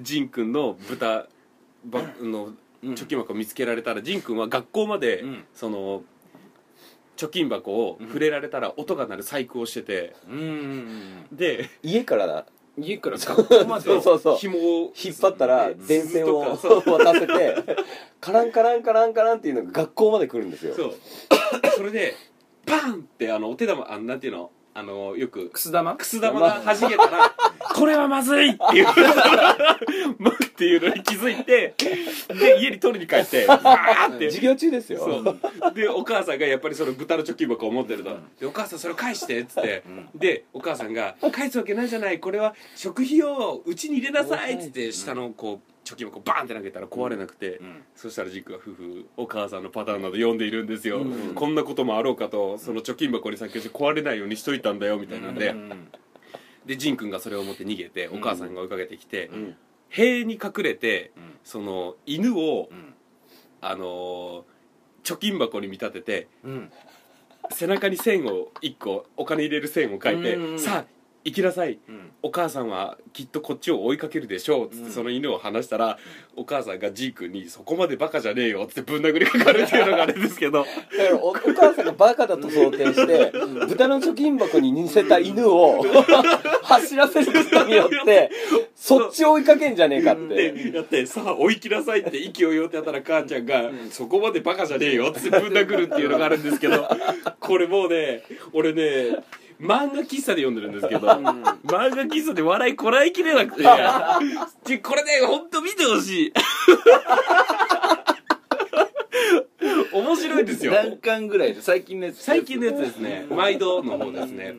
[0.00, 1.26] ジン君の豚
[1.84, 2.52] ばの
[2.84, 5.44] うん貯金箱を見つけられたらジン君は学校まで、うん。
[5.52, 6.02] その
[7.16, 10.14] 貯金箱を触れられたら音が鳴る細工をしてて。
[10.28, 12.46] うんで家からだ
[12.78, 14.36] 家から学校までそうそうそう。
[14.36, 17.56] 紐を引っ張ったらで電線を 渡せて
[18.20, 20.74] カランカランカランカランっていうのが学校まで来るんですよ。
[20.74, 20.94] そう。
[21.76, 22.14] それで
[22.66, 24.50] パンってあのお手玉あなんていうの？
[24.78, 25.96] あのよくくす玉？
[25.96, 27.34] くす玉が弾けたら
[27.74, 28.50] これはまずい！
[28.50, 28.86] っていう
[30.18, 31.74] まっていうのに気づいて
[32.28, 34.30] で家に取りに帰って バーって。
[34.30, 34.98] 授業中ですよ。
[34.98, 35.30] そ
[35.70, 35.74] う。
[35.74, 39.82] でお母さんがやっぱりその豚の貯金箱を持ってると「でお母さんそれを返して」っつって
[40.14, 47.84] でお母さんが「返すわけないじゃないこれは食費をうちに入れなさい」っつって下のこう貯金箱バーンって投げたら壊れなくて、ん。
[47.94, 51.34] そしたらジックが夫婦お母さんのパターンなど読んでいるんですよ、うん。
[51.34, 55.88] こんなこともあろうかとその貯金箱に先して壊れないようにしといたんだよみたいなんで、うん。
[56.66, 59.56] でジン君がそれを持って逃げてお母さんが追いかけてきて、ん。
[59.88, 61.38] 塀に隠れて、ん。
[61.44, 62.94] その犬を、うん。
[63.60, 64.42] あのー
[65.06, 66.72] 貯金箱に見立ててうん。
[67.52, 70.58] 背中に線を1個お金入れる線を書いて、うん。
[70.58, 70.95] さあ
[71.26, 71.80] 行きなさい。
[71.88, 72.12] うん。
[72.22, 74.66] お母さんはきっとこっちを追いかけるでしょう。
[74.68, 75.98] っつってその犬を離したら、
[76.36, 80.64] お母さんがジー君に「そこまでバカじゃねえよ」っつってぶん殴りかかるっていうのがあれですけど。
[80.64, 83.32] だからおお母さんがバカだと想定して
[83.66, 85.84] 豚の貯金箱に似せた犬を
[86.62, 88.30] 走らせることによって
[88.76, 90.52] そっちを追いかけんじゃねえかって。
[90.52, 96.88] でやってさあ追いきなさいって息をよってやったら母ちゃんが「そこまでバカじゃねえよ」っつってぶん殴るっていうのがあるんですけど。
[97.40, 99.16] これもうね俺ね
[99.60, 103.62] 漫画喫茶で読んでるんですけど、漫画喫茶で笑いこらえきれなくて
[104.64, 106.32] ちこれね本当見てほしい。
[109.92, 110.72] 面白いですよ。
[110.72, 113.26] 何巻ぐらいで最近のやつ最近のやつですね。
[113.30, 114.54] 毎度の方ですね。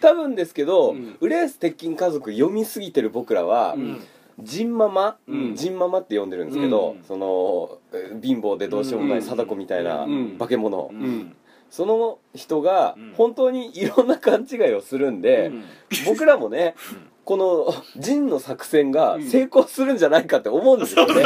[0.00, 1.16] 多分ですけど、ん。
[1.20, 4.00] 浦安鉄筋家族読みすぎてる僕らは、ん。
[4.40, 5.56] ジンママ、うん。
[5.56, 7.04] ジンママって呼んでるんですけど、うん。
[7.04, 10.36] そのえー貧乏でどうしようもない貞子みたいなうん。
[10.38, 11.34] 化け物、うん
[11.70, 13.12] その人がうん。
[13.16, 15.64] 本当にいろんな勘違いをするんで、うん。
[16.06, 16.74] 僕らもね、
[17.24, 21.22] このジンの作戦が成功するんじゃないかって思うんですよね、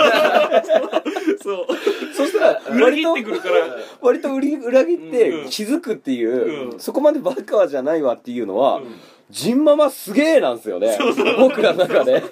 [1.41, 1.67] そう。
[2.15, 3.55] そしたら裏割と切ってくるから。
[4.01, 5.49] 割と裏裏切ってうん。
[5.49, 6.81] 気づくっていう、うん。
[6.81, 8.85] そこまでバカじゃないわっていうのは、うん。
[9.31, 10.99] ジンママすげえなんですよね。
[11.39, 12.23] 僕らの中で。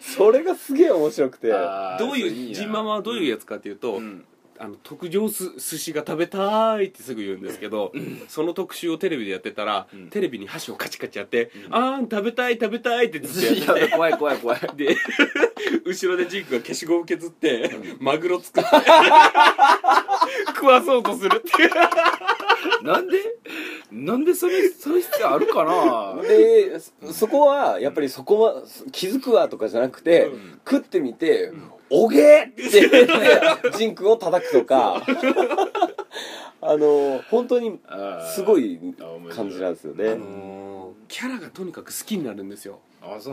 [0.00, 1.48] それがすげえ面白くて。
[1.98, 4.24] どういうジンママはどういうやつかっていうと、うん
[4.58, 7.92] あの特上す寿司が食べたいってすぐ言うんですけど、
[8.28, 10.08] その特集をテレビでやってたら、ん。
[10.10, 14.60] テレビに箸をカチカチやって「あーん食べたい食べたい」ってずっとやっていや怖い怖い怖い。
[14.60, 14.96] て で
[15.84, 18.68] 後ろでジンクが消しゴム削って、マグロ作って
[20.54, 21.70] 食わそうとするっていう。
[22.84, 23.18] なんで？
[23.90, 26.22] なんでそれそれ必要あるかな？
[26.22, 28.62] でそそこはやっぱりそこは
[28.92, 30.60] 気づくわとかじゃなくて、うん。
[30.68, 31.52] 食ってみて
[31.90, 35.02] 「おげー!」って言ってジン君を叩くとか
[36.60, 37.78] あの本当に
[38.34, 38.80] すごい
[39.34, 40.74] 感じなんですよね、あのー
[41.06, 42.80] キャラがとにかく好きになるんですよ。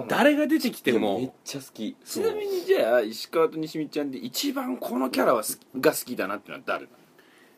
[0.09, 1.95] 誰が出てきてでもめっもちゃ好き。
[2.03, 5.41] ちなみにじゃあ石川と西見ちゃんで一番このキャラは
[5.79, 6.87] が好きだなってのは誰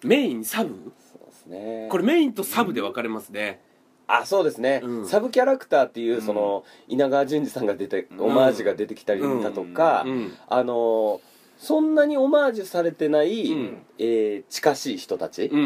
[0.03, 0.69] メインサブ？
[1.12, 1.88] そうですね。
[1.89, 3.60] これメインとサブで分かれますね、
[4.07, 5.07] あそうですね、うん。
[5.07, 10.33] サブキャラクターっていうその稲川淳二さんが出てオマージュが出てきたりだとか、うん。
[10.47, 11.21] あの
[11.57, 13.77] そんなにオマージュされてない、うん。
[13.97, 15.63] えー近しい人たち、ううん。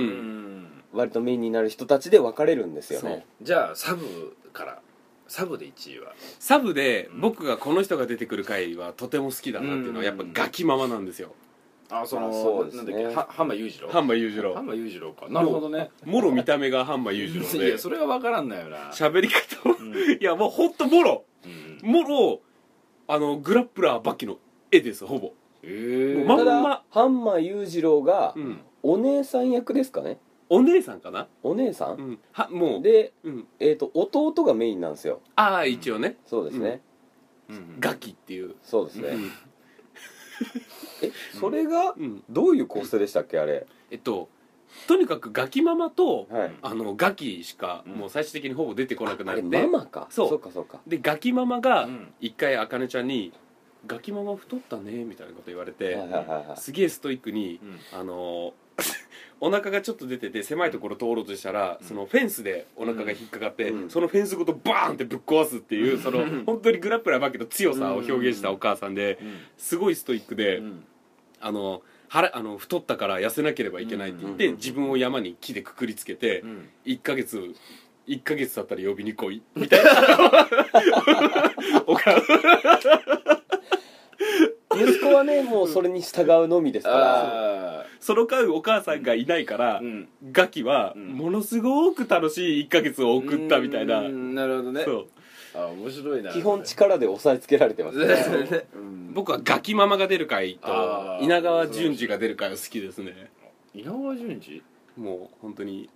[0.64, 3.26] ん割とメインになる人たちで分かれるんですよね。
[3.42, 4.80] じゃあサブから
[5.28, 6.14] サブで1位は？
[6.40, 11.34] サブで僕がこの人が出てくる回はとても好きだなっていうのはやっぱガキママなんですよ
[11.90, 12.94] あそのあそうですね。
[12.94, 13.90] なんだっけは浜裕次郎。
[13.90, 14.54] 半馬裕次郎。
[14.54, 15.28] 浜裕次郎か。
[15.30, 15.90] なるほどね。
[16.06, 18.92] もろ見た目が半馬裕次郎 いでやそれは分からんのよな。
[18.92, 19.70] 喋り方
[20.20, 21.24] いやもうほんともろ。
[21.84, 21.90] うん。
[21.90, 22.42] もろ
[23.08, 24.38] あのグラップラーバキの
[24.72, 25.32] 絵ですほぼ。
[25.64, 26.18] え。
[26.20, 28.60] えまんたまだハンマー裕次郎がうん。
[28.84, 30.20] お姉さん役ですかね。
[30.50, 31.28] お姉さんかな？
[31.44, 32.12] お姉さうん。
[32.12, 32.82] んはもう。
[32.82, 33.48] で、うん。
[33.60, 35.22] えー、と弟がメインなんですよ。
[35.36, 36.18] ああ一応ね。
[36.26, 36.82] そうですね、
[37.50, 37.78] うん。
[37.80, 38.56] ガキっていう。
[38.62, 39.32] そうですね、うん
[41.02, 42.24] えそれがうん。
[42.30, 43.66] どういう構成でしたっけあれ？
[43.92, 44.30] えっと
[44.88, 46.52] とにかくガキママとはい。
[46.62, 47.94] あのガキしかうん。
[47.94, 50.08] もう最終的にほぼ出てこなくなあれってママか。
[50.10, 50.30] そう。
[50.30, 50.80] そうかそうか。
[50.88, 52.14] でガキママがうん。
[52.20, 53.32] 一回あかねちゃんに
[53.88, 56.58] 「ガキママ太ったね」みたいなこと言われて、はいはいはいはい。
[56.58, 57.60] すげえストイックに、
[57.94, 58.54] あの
[59.40, 63.90] お腹がちょっと出てて狭いところ通ろうとしたら、そのフェンスでお腹が引っかかって、うん。
[63.90, 69.20] そのフェンスごとバーンってぶっ壊すっていう、その本当にグラップラーばけど強さを表現したお母さんで、
[69.58, 70.84] すごいストイックで、うん。
[71.40, 74.56] あの腹あの太ったから痩せなければいけないって言って、うん。
[74.56, 76.70] 自分を山に木でくくりつけて、うん。
[76.86, 77.54] 1ヶ月
[78.08, 79.92] 1ヶ月経ったら呼びに来いみたいな。
[81.86, 83.37] お母
[84.78, 87.82] 息子はねもうそれに従うのみですから。
[87.82, 90.08] あその間お母さんがいないから、ーうん。
[90.32, 91.08] ガキはうん。
[91.10, 94.84] ものすごく楽しい1ヶ月を送ったみたいな、うんなるほどね。
[94.84, 95.08] そう。
[95.56, 96.32] あ面白いな。
[96.32, 98.06] 基本力で押さえつけられてますね。
[98.76, 99.14] うん。
[99.14, 103.32] 僕はガキママが出る回と稲川淳二が出る回は好きですね。
[103.74, 104.62] 稲川淳二？
[104.96, 105.90] もう本当に。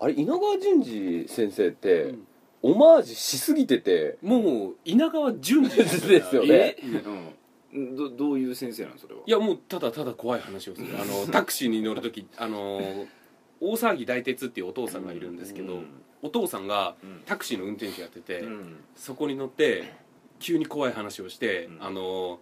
[0.00, 2.26] あれ稲川淳二先生って、うん。
[2.62, 4.18] オマージュしすぎてて。
[4.22, 5.84] もう稲川淳二で
[6.22, 6.76] すよね。
[6.76, 6.76] え？
[6.82, 7.28] うん
[7.72, 9.20] どどういう先生なのそれは？
[9.26, 10.88] いやもうただただ怖い話をする。
[11.00, 13.06] あの タクシーに乗る時あの
[13.60, 15.86] 大騒ぎ大鉄っていうお父さんがいるんですけど、うん。
[16.22, 17.22] お父さんがうん。
[17.26, 18.76] タクシーの運転手やってて、うん。
[18.96, 19.92] そこに乗って
[20.38, 21.82] 急に怖い話をして、うん。
[21.82, 22.40] あの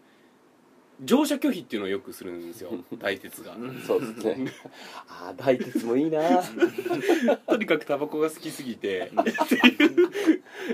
[1.04, 3.54] 乗車拒否っていうのをよくするんですよ 大鉄が。
[3.54, 3.80] うん。
[3.86, 4.52] そうですね。
[5.08, 6.42] ああ大鉄もいいな。
[7.46, 10.10] とにかくタバコが好きすぎてっていう。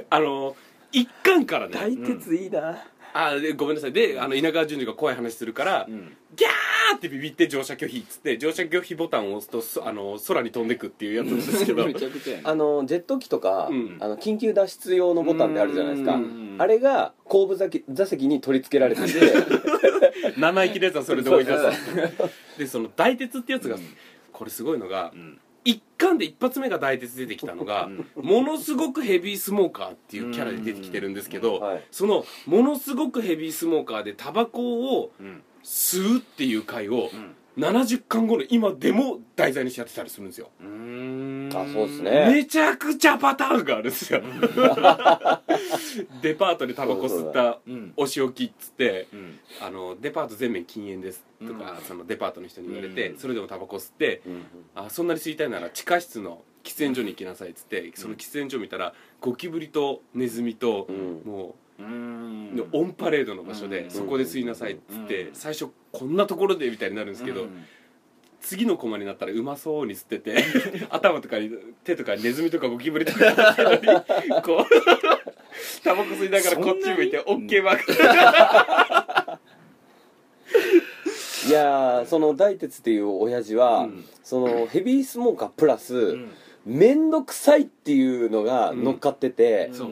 [0.09, 0.57] あの
[0.93, 1.75] 一貫からね。
[1.75, 2.87] 大鉄いいな、
[3.17, 3.93] あでごめんなさい。
[3.93, 6.17] であの稲川淳二が怖い話するから、うん。
[6.35, 11.87] ギャーってビビって乗車拒否っつって乗車拒否ボタンを押すとそあの空に飛んでくっていうやつなんですけど。
[11.87, 13.97] めちゃくちゃやなあのジェット機とか、うん。
[14.01, 16.15] あの緊急脱出用のボタンってあるじゃないですか。
[16.17, 19.11] うんあれが後部座席座席に取り付けられてて。
[20.39, 23.77] 生意気なやつはそれで追い出すでその大鉄ってやつが、
[24.33, 31.85] これすごいのがうん一巻で一発目が大鉄出てきたのが、ものすごくヘビースモーカーっていうキャラで出てきてるんですけど、はい。
[31.91, 40.51] そのものすごくヘビースモーカーでタバコをうん吸うっていう回をうん70巻後の今でも題材にしちゃってたりするんですよ。
[40.61, 41.51] うーん。
[41.55, 42.27] あそうですね。
[42.33, 44.21] めちゃくちゃパターンがあるんですよ。
[46.21, 49.39] デパートでタバコ吸ったうんお仕置きっつってうん。
[49.61, 51.85] あのデパート全面禁煙ですとか、うん。
[51.85, 53.19] そのデパートの人に言われて、うん。
[53.19, 54.43] それでもタバコ吸って、うん
[54.75, 61.23] あそんなに吸いたいなら地下室の喫煙所に行きなさいっつってその喫煙所見たらゴキブリとネズミと、うん。
[61.25, 61.55] もう
[61.89, 63.91] のオンパレードの場所で、うん。
[63.91, 65.35] そこで吸いなさいっつって、うん。
[65.35, 67.65] 最初こんなところでみたいになるんですけど、うん。
[68.41, 70.45] 次のコマになったらうまそうに吸ってて
[70.91, 71.51] 頭とかに
[71.83, 73.75] 手とかにネズミとかゴキブリとか乗ってるの
[74.37, 74.67] にこう
[75.83, 77.93] タバコ吸いながらこっち向いて OK マーク
[81.49, 84.05] いやーその大鉄っていう親父は、うん。
[84.23, 86.31] そのヘビースモーカープラス、うん。
[86.65, 89.89] 面倒くさいっていうのが乗っかってて、そう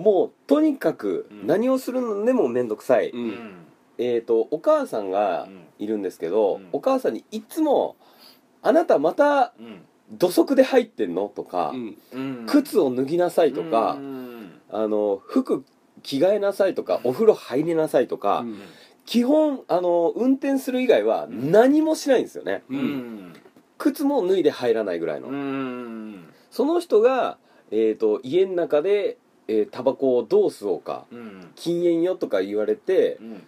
[0.00, 1.46] もうとにかくうん。
[1.46, 3.28] 何をするのでも面倒くさい、ううん。
[3.28, 3.66] ん
[3.98, 6.68] えー、とお母さんがいるんですけど、うん。
[6.72, 7.96] お母さんにいつも
[8.62, 9.82] 「あなたまたうん。
[10.12, 11.96] 土足で入ってんの?」とか、うん。
[12.12, 14.60] うん靴を脱ぎなさい」とか、うん。
[14.70, 15.64] あの服
[16.02, 18.58] 着替えなさいとかお風呂入りなさいとか、うん。
[19.06, 22.62] 基本あの運転する以外は何もしないんですよね、
[23.76, 26.28] 靴も脱いで入らないぐらいの、うん。
[26.50, 27.38] その人が、
[27.72, 29.18] えー、と家の中で、
[29.50, 31.50] えータバコをどう吸おうかうん。
[31.56, 33.42] 禁煙よとか言われてうん。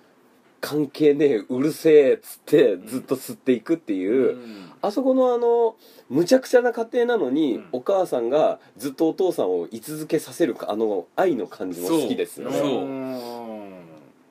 [0.60, 4.38] 関係ねえうるせえっつってずっと吸っていくっていう、
[4.80, 5.74] あそこのあの
[6.08, 7.68] むちゃくちゃな家庭なのに、うん。
[7.72, 12.58] お母さんがずっとお父さんを居続けさせるかあの愛の感じも好きですよね。
[12.58, 12.70] そう。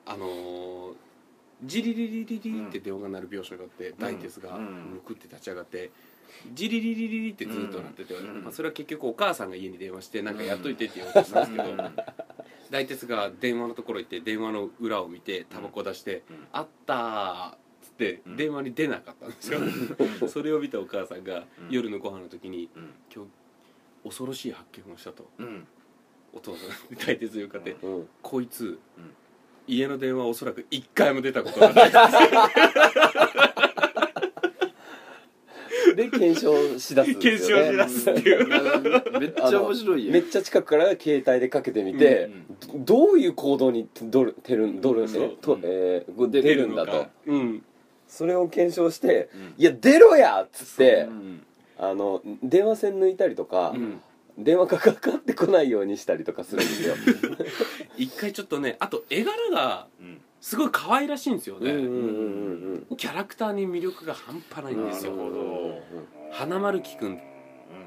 [0.06, 0.92] あのー
[1.64, 4.64] ジリリリリリって電話が鳴る描写があって、大鉄がうん。
[4.94, 5.90] むくって立ち上がって
[6.52, 8.42] ジリリリリリってずっとなってて、うん。
[8.44, 11.96] まあ、それは結局お母さんが家に電話してなんかやっといてって言おうとしたんですけど、うん。
[12.70, 18.36] 大鉄が電話のところ行って電話の裏を見てタバコ出してうん「あったー」っつってうん。
[18.36, 19.60] 電話に出なかったんですよ、
[20.28, 21.70] それを見たお母さんがうん。
[21.70, 23.30] 夜のご飯の時にうん「今日
[24.04, 25.28] 恐ろしい発見をした」と。
[25.38, 25.66] うん。
[26.34, 29.14] お父さん大鉄に向かってうん「こいつ、うん。
[29.68, 31.92] 家の電話おそらく一回も出たことがない」
[35.94, 39.20] で検証しだすんですよ、ね、検証しだすっていう。
[39.20, 42.30] めっちゃ面白いめっちゃ近くから携帯でかけてみて、
[42.84, 47.06] どどういう行動にどるてるどるそうえと、えー出るんだと。
[47.26, 47.62] うん。
[48.08, 51.10] それを検証してうん「いや出ろや!」っつってう。
[51.10, 51.42] ん
[51.78, 54.00] あの電話線抜いたりとか、うん。
[54.38, 56.94] 電話がかかってこないようにしたりとかするんですよ。
[57.98, 61.70] 一回ちょっとねあと絵柄がうんすごい可愛らしいんですよね、
[62.96, 65.12] キャラクターに魅力が半端ないんですよ。
[66.32, 67.18] 花丸木くんっ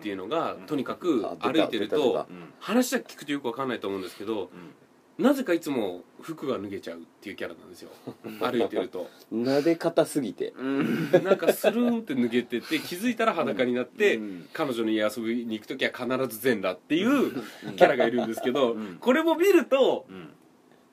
[0.01, 2.53] ていうのがとにかく歩いてるとうん。
[2.59, 4.49] 話だけ聞くとよくわかんないと思うんですけど
[5.17, 7.89] なぜかいつも服が脱げちゃうっていうキャラなんですよ。
[8.39, 9.09] 歩いてると。
[9.33, 10.53] 撫で方すぎて。
[10.57, 11.11] うん。
[11.23, 14.47] なんかスルーンって脱げてて気づいたら裸になって、うん。
[14.51, 18.97] 彼女の家遊びに行く時は必ず全裸っていうキャラがいるんですけど、うん。
[18.99, 20.29] これも見るとうん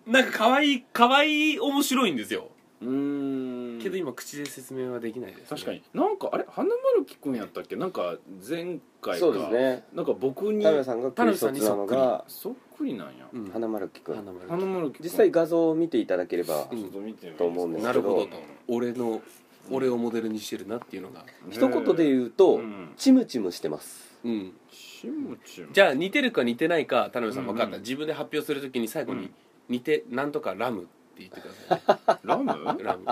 [0.06, 2.48] なんか可愛い可愛い面白いんですよ。
[2.80, 3.78] うん。
[3.80, 5.82] けど今口で説明はできないです、ね、確かに。
[5.94, 7.76] なんかあれ花丸樹くんやったっけ？
[7.76, 8.16] なんか
[8.48, 9.20] 前回か。
[9.20, 9.84] そうですね。
[9.94, 13.28] なんか僕に田辺さんがクリソツなのがそっくりなんや。
[13.32, 17.38] うん花丸木くん花丸花丸ん実際画像を見ていただければ、うんちょっと見てみます。
[17.38, 18.30] と思うんですなるほどと
[18.66, 19.22] 俺の
[19.70, 21.24] 俺をモデルにしてるなっていうのが。
[21.50, 22.92] 一言で言うと、うん。
[22.96, 24.12] チムチムしてます。
[24.24, 24.52] うん。
[24.72, 25.68] チムチム。
[25.72, 27.80] じゃあ似てるか似てないか田辺さん分かった、うんうん。
[27.82, 29.34] 自分で発表するときに最後にうん
[29.68, 32.53] 似てなんとかラムって言ってくださ ラム？
[32.81, 33.07] いラム。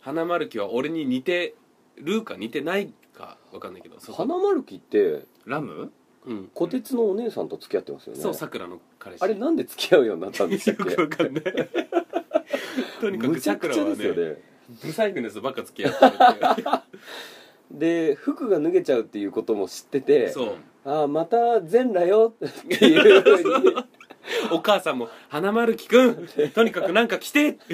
[0.00, 1.54] 花丸木は俺に似て
[1.96, 5.90] るか似てないか分かんないけどそこ花丸木ってラム？
[6.26, 6.50] うん。
[6.54, 8.20] 小鉄のお姉さんと付き合ってますよね。
[8.22, 9.24] そうさくらの彼氏。
[9.24, 11.68] あれなんで付き合うようになったんでしたっ よけく分かんない。
[13.00, 13.96] とにかむくちゃくちゃさくらはね。
[13.96, 14.42] ですよね
[14.82, 15.98] ブサイクネスばっか付き合っ
[16.56, 16.68] てる
[17.78, 20.54] で服が脱げちゃうっていうことも知っててそう。
[20.86, 22.48] ああまた全裸よっ
[22.78, 23.74] ていうふうに
[24.50, 27.58] お母さんも「花丸木くんとにかくなんか来て!」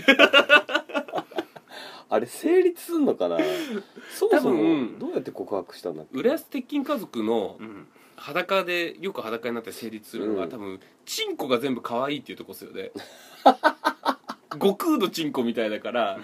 [2.12, 3.38] あれ成立すんのかな？
[4.18, 6.18] そもそ多分もどうやって告白したんだっけ？
[6.18, 7.86] 浦安鉄筋家族のうん。
[8.16, 10.50] 裸でよく裸になって成立するのは、うん。
[10.50, 12.90] 多分チンコが全部可愛いっていうとこですよね。
[14.52, 16.18] 悟空のチンコみたいだから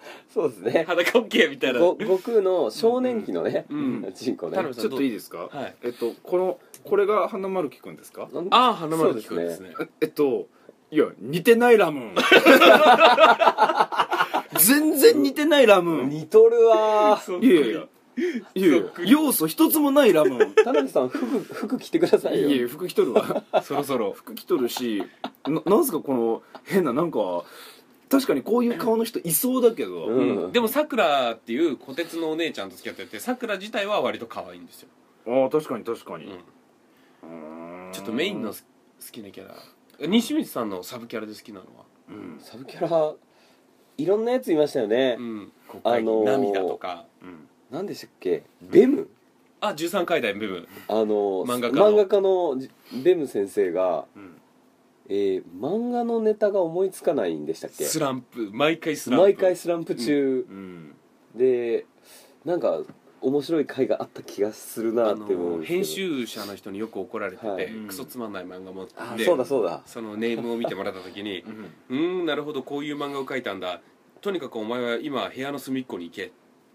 [0.32, 0.84] そうですね。
[0.86, 1.80] 裸 OK みたいな。
[1.80, 4.12] ご悟空の少年期のね、うん。
[4.14, 4.56] チンコね。
[4.74, 5.48] ちょっといいですか？
[5.50, 5.74] はい。
[5.82, 8.28] えっとこのこれが花丸樹くんですか？
[8.50, 9.72] ああ花丸木くんですね。
[9.80, 10.46] ええっと
[10.90, 12.00] いや似てないラム。
[12.00, 12.14] ン
[14.58, 16.04] 全然似てないラム。
[16.04, 17.18] ン似とるわ。
[17.18, 17.72] ーいやいや
[18.54, 18.82] いや。
[19.06, 20.42] 要素一つもないラム。
[20.44, 22.48] ン田辺さん服服着てくださいよ。
[22.48, 23.44] いやいや服着とるわ。
[23.62, 24.12] そろそろ。
[24.12, 25.02] 服着とるし
[25.46, 27.44] ななんすかこの変ななんか
[28.10, 30.44] 確かにこういう顔の人いそうだけど、うん。
[30.44, 34.88] うんでもさくらっていう虎鉄のお姉ちゃんと付き合っててさくら自体は割と可愛いんですよ、
[35.26, 36.24] ああ確かに確かに、
[37.22, 37.92] うん。
[37.92, 38.56] ちょっとメインの好
[39.12, 39.54] きなキャラ。
[40.06, 41.84] 西光さんのサブキャラで好きなのは？
[42.10, 42.38] うん。
[42.40, 43.14] サブキャラ
[43.98, 45.52] いろんなやついましたよね、うん。
[45.68, 47.04] 国あ会のー涙とか。
[47.22, 47.48] うん。
[47.70, 48.44] 何でしたっけ？
[48.62, 49.08] ベム？
[49.60, 51.04] あ13階台部分あの
[51.44, 51.90] 漫画家の。
[51.90, 52.70] 漫画家のじ
[53.02, 54.37] ベム先生が、うん
[55.08, 57.84] えー漫画のネタが思いつかないんでしたっけ？
[57.84, 59.22] スランプ毎回スランプ。
[59.24, 60.94] 毎回スランプ中、うん
[61.34, 61.86] で
[62.44, 62.82] なんか
[63.20, 67.68] 面白い回があった気がするなあって思う編集者の人によく怒られてて、はい。
[67.88, 69.24] クソつまんない漫画持って。
[69.24, 69.82] そうだそうだ。
[69.86, 71.64] そのネームを見てもらった時にうん。
[71.88, 73.80] うーんなるほどこういう漫画を描いたんだ。
[74.20, 76.32] とにかくお前は今部屋の隅っこに行け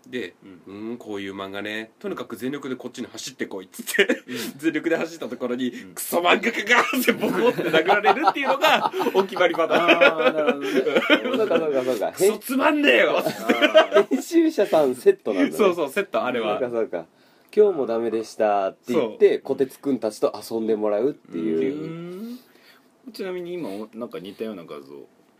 [0.07, 0.35] で
[0.67, 1.91] うーんこういう漫画ね。
[1.99, 4.07] とにかく全力でこっちに走ってこいっつって
[4.57, 5.93] 全力で走ったところにん。
[5.93, 12.11] クソ漫画家がってボコって殴られるっていうのがお決まりパターンそうかそうかそうか。
[12.11, 13.23] クソつまんねえよ。
[14.09, 16.59] 編集者さんセットなんだ、ね、そうそうセットあれは。
[16.59, 17.05] そうかそうか。
[17.55, 22.39] 今日もダメでしたって言って小鉄くんたちと遊んでもらうっていう、うん。
[23.13, 24.85] ちなみに今なんか似たような画像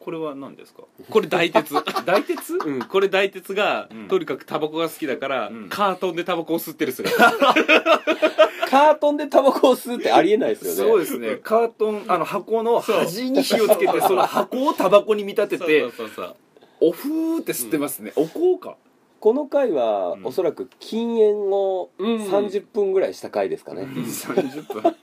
[0.04, 0.84] これは何ですか？
[1.10, 1.74] これ大鉄。
[2.06, 2.54] 大鉄？
[2.56, 4.08] うん、これ大鉄が、うん。
[4.08, 5.70] とにかくタバコが好きだから、うん。
[5.70, 7.16] カートンでタバコを吸ってる姿
[8.70, 10.76] カートンでタバコを吸うってありえないですよね。
[10.78, 11.36] すごいですね。
[11.38, 16.36] カートンあの箱の端に火をつけてその箱をタバコに見立ててそうそうそう
[16.82, 18.76] おふーって吸ってますね、お香か
[19.24, 20.26] この回は、うん。
[20.26, 22.16] おそらく禁煙をうん。
[22.26, 24.96] 30分ぐらいした回ですかね、30分。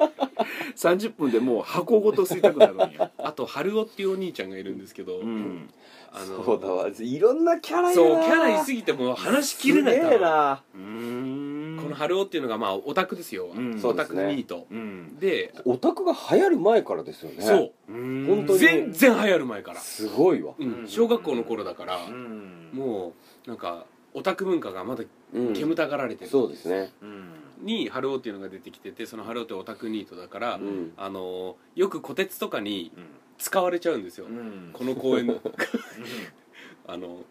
[0.76, 3.10] 30分でもう箱ごと吸いたくなるんや。
[3.16, 5.70] あと春男っていうお兄ちゃんがいるんですけど、うん。
[6.12, 6.88] あのそうだわ。
[6.98, 10.62] いろんなキャラいるそうなキャラいすぎてもう話しきれないすげえな。
[10.74, 11.78] うーん。
[11.82, 13.80] この春男っていうのがまあオタクですよ、うん。
[13.82, 14.66] オタクニート。
[14.70, 15.16] うん。
[15.18, 17.36] でオタクが流行る前からですよね。
[17.40, 17.72] そう。
[17.88, 18.58] うん本当に。
[18.58, 20.52] 全然流行る前から、すごいわ。
[20.58, 22.68] うん、小学校の頃だから、うん。
[22.74, 23.14] も
[23.46, 25.04] うなんかオタク文化がまだ
[25.34, 26.92] うん煙たがられてる、そうですね。
[27.02, 27.30] うん。
[27.62, 30.92] に春男っていうのが出てきててその春男ってオタクニートだから、うん。
[30.96, 33.04] あのよく虎鉄とかにうん。
[33.38, 34.70] 使われちゃうんですよ、うん。
[34.72, 35.26] この公園。
[35.28, 35.40] の
[36.86, 37.24] あの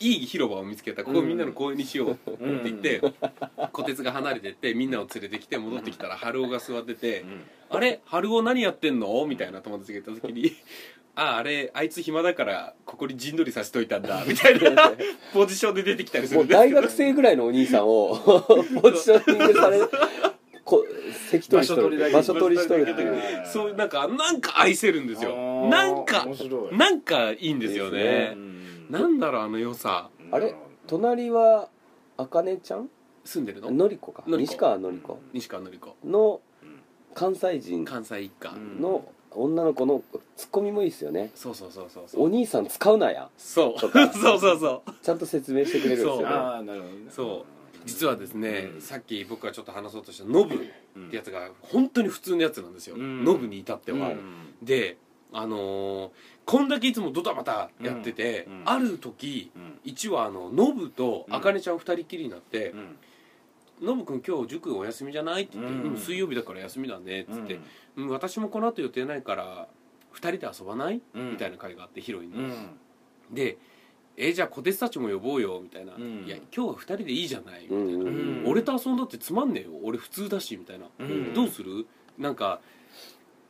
[0.00, 3.00] いい広場を見つけたここをみんなの公園にしようって言って、
[3.72, 7.24] 小鉄が離れてってみんなを連れてきて戻ってきたら春雄が座ってて
[7.70, 8.00] 「あれ？
[8.04, 10.52] 春雄何やってんの?」みたいな友達が言った時に
[11.16, 14.92] 「あああれあいつ暇だからここに陣取りさせといたんだ」 みたいな
[15.32, 18.16] ポジションで出てきたりするですもうん大学生ぐらいのお兄さんを
[18.80, 19.80] ポジショニングされ
[20.64, 20.84] こ
[21.30, 23.22] 席取りしとる場所取りしとるっていう。
[23.50, 25.66] そうなんかなんか愛せるんですよ。
[25.70, 26.76] なんか面白い。
[26.76, 27.98] なんかいいんですよね。
[28.02, 28.48] ですね
[28.90, 30.10] なんだろうあの良さ。
[30.30, 30.54] あれ？
[30.86, 31.68] 隣は
[32.16, 32.88] あかねちゃん？
[33.24, 33.70] 住んでるの？
[33.70, 34.24] のりこか。
[34.26, 34.50] のりこ。
[34.52, 35.20] 西川のりこ。
[35.32, 36.40] 西川のり子の
[37.14, 37.84] 関西人。
[37.84, 38.80] 関西一家うん。
[38.80, 40.02] の女の子の
[40.36, 41.30] ツッコミもいいですよね。
[41.34, 42.24] そうそうそうそうそう。
[42.24, 43.28] お兄さん使うなや。
[43.36, 43.78] そう。
[43.78, 43.90] そう
[44.38, 46.26] そうそうちゃんと説明してくれるんですよね。
[46.26, 47.10] ああなるほどね。
[47.10, 47.58] そう。
[47.84, 48.80] 実はですね、うん。
[48.80, 50.58] さっき僕がちょっと話そうとしたノブっ
[51.10, 53.24] てやつが本当に普通のやつなんですよ、うん。
[53.24, 54.56] ノブに至っては、うん。
[54.62, 54.96] で
[55.32, 56.10] あのー
[56.48, 58.62] こんだけいつもドタバタやってて、うんうん。
[58.64, 59.78] ある時うん。
[59.84, 62.96] 1話あのノブとあかねちゃん2人きりになってうん
[63.86, 65.90] 「ノブ君今日塾お休みじゃない?」って言って「うん。
[65.92, 67.60] うん水曜日だから休みだね」っつって
[67.96, 69.68] うん「うん私もこの後予定ないから
[70.14, 71.30] 2人で遊ばない?」うん。
[71.32, 72.54] みたいな会があってヒロインの、うん。
[73.30, 73.58] で
[74.16, 76.24] 「えじゃあ小鉄たちも呼ぼうよ」みたいな「うん。
[76.26, 78.44] いや今日は2人でいいじゃない」みたいな、うんうん。
[78.46, 79.78] 俺と遊んだってつまんねえよ。
[79.82, 81.34] 俺普通だし」みたいな、うん。
[81.34, 81.86] どうする？
[82.16, 82.60] なんか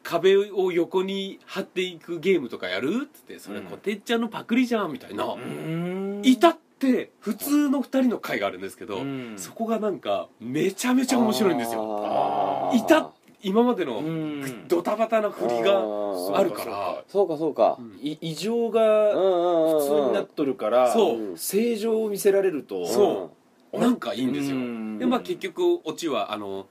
[0.09, 3.67] 壁を横に張っていくゲームとかやるっつってそれうん。
[3.67, 6.23] こてっちゃんのパクリじゃんみたいな、うん。
[6.25, 9.35] いたって普通の2人の回があるんですけど、うん。
[9.37, 12.71] そこがなんかめちゃめちゃ面白いんですよ。
[12.75, 13.11] いた
[13.43, 14.67] 今までのうん。
[14.67, 17.05] ドタバタな振りあがーあるから。
[17.07, 17.77] そうかそうか。
[17.79, 17.99] うん。
[18.03, 20.95] い異常うが普通になっとるから
[21.37, 22.87] 正常を見せられると。
[22.87, 23.31] そ
[23.75, 23.79] う。
[23.79, 24.57] なんかいいんですよ。
[24.57, 24.99] うん。
[24.99, 26.67] でまあ結局オチはあの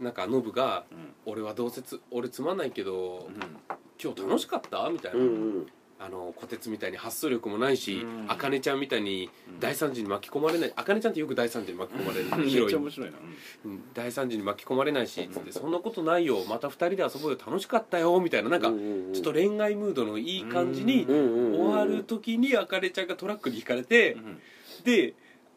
[0.00, 3.34] なんかノブがうん「俺はどうせつ俺つまんないけどうん。
[4.02, 5.30] 今日楽しかった?」みたいな、うんう
[5.60, 5.66] ん。
[6.02, 8.24] あの小鉄みたいに発想力もないしうん。
[8.30, 9.60] あかねちゃんみたいにうん。
[9.60, 13.16] 大惨事に巻き込まれないあかねちゃんってよく大惨事に巻き込まれるめっちゃ面白いな。
[13.66, 13.82] うん。
[13.92, 16.42] 大惨事に巻き込まれないしつってそんなことないよ。
[16.48, 17.38] また二人で遊ぼうよ。
[17.46, 18.18] 楽しかったよ。
[18.20, 18.48] みたいな。
[18.48, 18.68] なんか
[19.12, 24.16] ちょっと恋愛ムードのいい感じに終わる時にあかねちゃんがトラックにひかれて
[24.84, 25.12] で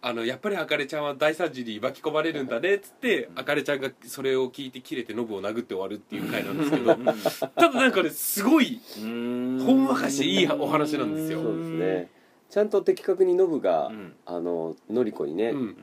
[0.06, 9.64] あのやっぱりあかねちゃんは大惨事に巻き込まれるんだねっつってあかねちゃんがそれを聞いて切れてノブを殴って終わるっていう回なんですけどただなんかねすごいうん。
[9.66, 11.42] ほんわかしていいお話なんですよ。
[11.42, 12.10] そうですね。
[12.50, 14.14] ちゃんと的確にノブが、うん。
[14.26, 15.78] あののりこにね、うん。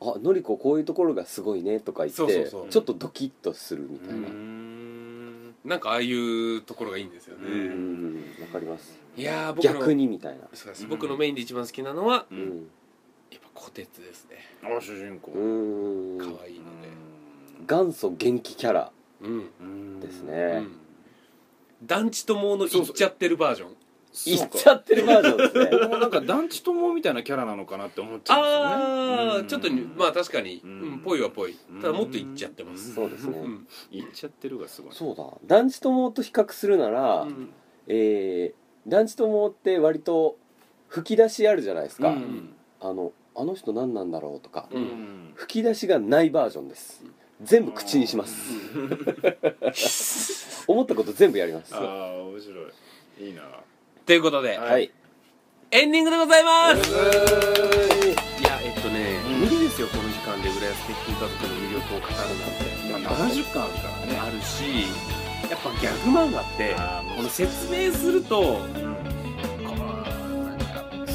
[0.00, 2.68] あのりここういうところがすごいねとか言ってそうそうそう。
[2.68, 4.28] ちょっとドキッとするみたいな。
[5.64, 7.48] なんかああいうところがいいんですよね、
[8.40, 8.98] わかります。
[9.16, 10.46] いやー僕の逆にみたいな。
[10.54, 10.86] そうです。
[10.86, 12.66] 僕のメインで一番好きなのはううん
[13.56, 14.36] 虎鉄ですね。
[14.62, 15.32] あ主人公。
[15.32, 16.18] うん。
[16.18, 16.88] 可愛いので。
[17.66, 18.92] 元祖元気キャラ。
[19.20, 20.60] うん、うんうですね。
[20.60, 20.72] ん、
[21.82, 23.76] 団地友の言っちゃってるバージョン。
[24.24, 25.78] いっちゃってるバージョンですね。
[26.00, 29.22] なんか団地友みたいなキャラなのかなって思っちゃうんですよね。
[29.30, 29.46] ああ、うん。
[29.46, 31.56] ちょっとにまあ確かに、ううんん、ぽいはぽい。
[31.70, 31.80] うん。
[31.82, 33.38] ただもっと言っちゃってます、そうですね。
[33.38, 33.66] うん。
[33.90, 34.94] 言っちゃってるがすごい。
[34.94, 35.24] そうだ。
[35.44, 37.50] 団地友と比較するなら、うん。
[37.88, 40.38] えー、団地友って割と
[40.88, 42.54] 吹き出しあるじゃないですか、うん。
[42.80, 45.32] あのあの人何なんだろうとか、うん。
[45.34, 47.04] 吹き出しがないバージョンです。
[47.42, 48.34] 全部口にします。
[50.66, 51.74] 思ったこと全部やります。
[51.74, 51.82] ああ
[52.22, 52.54] 面白
[53.20, 53.26] い。
[53.28, 53.42] いいな。
[54.06, 54.90] ということで、はい。
[55.70, 56.98] エンディングでございます、うい
[58.44, 59.40] やえっとね、うん。
[59.40, 62.22] 無理ですよこの時間で浦安鉄筋家族の魅力を語るな
[62.96, 64.16] んて、まあ70巻あるからね。
[64.16, 64.86] あるし
[65.50, 66.74] やっぱギャグ漫画って
[67.16, 68.95] この説明するとこうん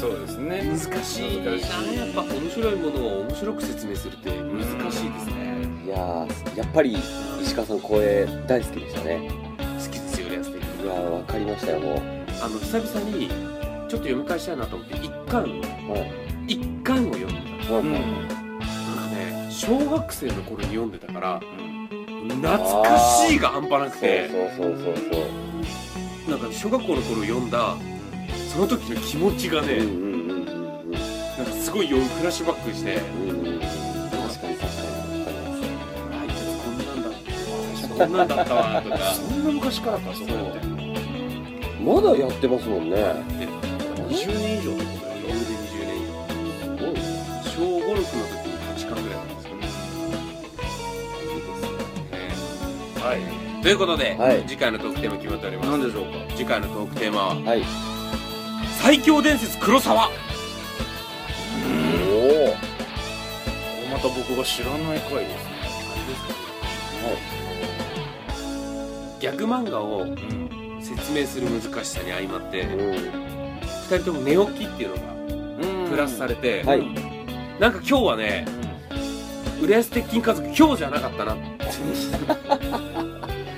[0.02, 0.62] そうですね。
[0.64, 1.38] 難しい。
[1.38, 5.62] な難しいやっぱ面白いものを面白く説明するって難しいですね。
[5.86, 6.96] いやーやっぱり
[7.40, 9.30] 石川さん声大好きでしたね。
[9.58, 11.98] 好きですよ浦安鉄筋いやーわかりましたよもう。
[12.42, 15.96] あの久々にちょっと読み返したいなと思って一巻は
[16.48, 16.52] い。
[16.52, 17.92] 一巻を読んでたはいうん。
[17.92, 22.28] なんかね小学生の頃に読んでたからうん。
[22.28, 24.28] 懐かしいが半端なくて。
[24.28, 25.02] そうそうそうそ
[26.26, 26.30] う。
[26.30, 27.76] なんか小学校の頃読んだ
[28.52, 30.42] その時の気持ちがね、うんうんうんうん。
[30.42, 30.44] うん
[30.92, 33.60] なんかすごいよフラッシュバックしてうんうんうん。
[33.60, 34.88] 確かに確かに。
[36.12, 37.14] あいつこんなんだ
[37.88, 38.98] こんなんだったわとか。
[39.14, 40.60] そんな昔からかそうやって
[41.82, 42.96] まだやってますもんね。
[42.96, 43.02] で
[44.12, 46.04] 20年以上ってこ余裕で20年以
[46.62, 47.00] すごいね
[47.48, 48.12] 上小5、6の時
[48.46, 49.64] に8巻ぐらいなんですよね。
[52.94, 53.18] とはい。
[53.62, 54.44] ということで、はい。
[54.46, 55.70] 次回のトークテーマ決まっております。
[55.70, 56.10] 何でしょうか？
[56.36, 57.62] 次回のトークテーマははい
[58.82, 60.08] 最強伝説黒沢。
[60.08, 60.10] おお
[63.92, 65.52] また僕が知らない回ですね。
[69.20, 72.80] ギャグ漫画をうん説明する難しさに相まってはいうん
[73.88, 75.02] 2人とも寝起きっていうのが
[75.84, 75.90] うん。
[75.90, 76.82] プラスされて、はい。
[77.60, 78.44] なんか今日はね
[79.62, 81.36] 浦安鉄筋家族今日じゃなかったな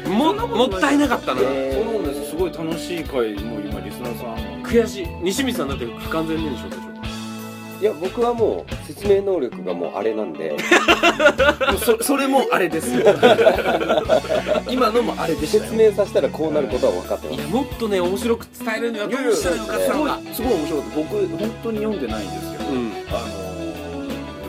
[0.06, 5.06] ももったいなかったな、えそうなんですすごい楽しい回もう今リスナーさん悔しい。
[5.22, 6.84] 西光さんだって不完全燃焼でしょ。
[7.80, 10.56] いや僕はもう説明能力がもうあれなんで。
[11.78, 12.94] そそれもあれです。
[12.94, 13.04] よ
[14.70, 15.64] 今のもあれでしたよ。
[15.64, 17.40] 説明させたらこうなることは分かってます。
[17.40, 22.92] いやもっとね面白く伝えるにはどうしたらよかったすごいのかすごい面白かった僕本当に読んでないんですけど、うん。
[23.10, 23.54] あのー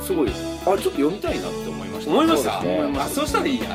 [0.06, 2.12] すごいあちょっと読みたいなって思いました。
[2.12, 2.92] 思いましたそうです。
[2.92, 3.66] ねあそうしたらいいや。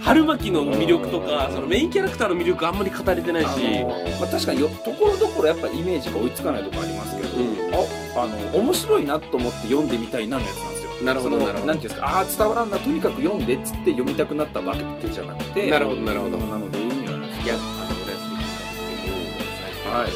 [0.00, 3.48] 春巻きの魅力とかそのメインキャラクターの魅力あんまり語れてないし。
[3.48, 3.50] あ
[3.80, 3.88] の
[4.20, 7.74] まあ、確かによところどころやっぱイメージが追いつかないところありますけど、うん。
[7.74, 10.90] ああの面白いなと思って読んでみたいなのやつなんですよ。
[11.04, 11.66] なるほどなるほど。
[11.66, 15.70] なんていうんですかああ伝わらんなとにかく読んでっつって読みたくなったわけじゃなくて。
[15.70, 16.38] なるほどなるほど。
[16.38, 17.64] なのでいいんじゃないですかいやあの
[18.04, 18.38] 浦安的
[19.84, 20.10] なはい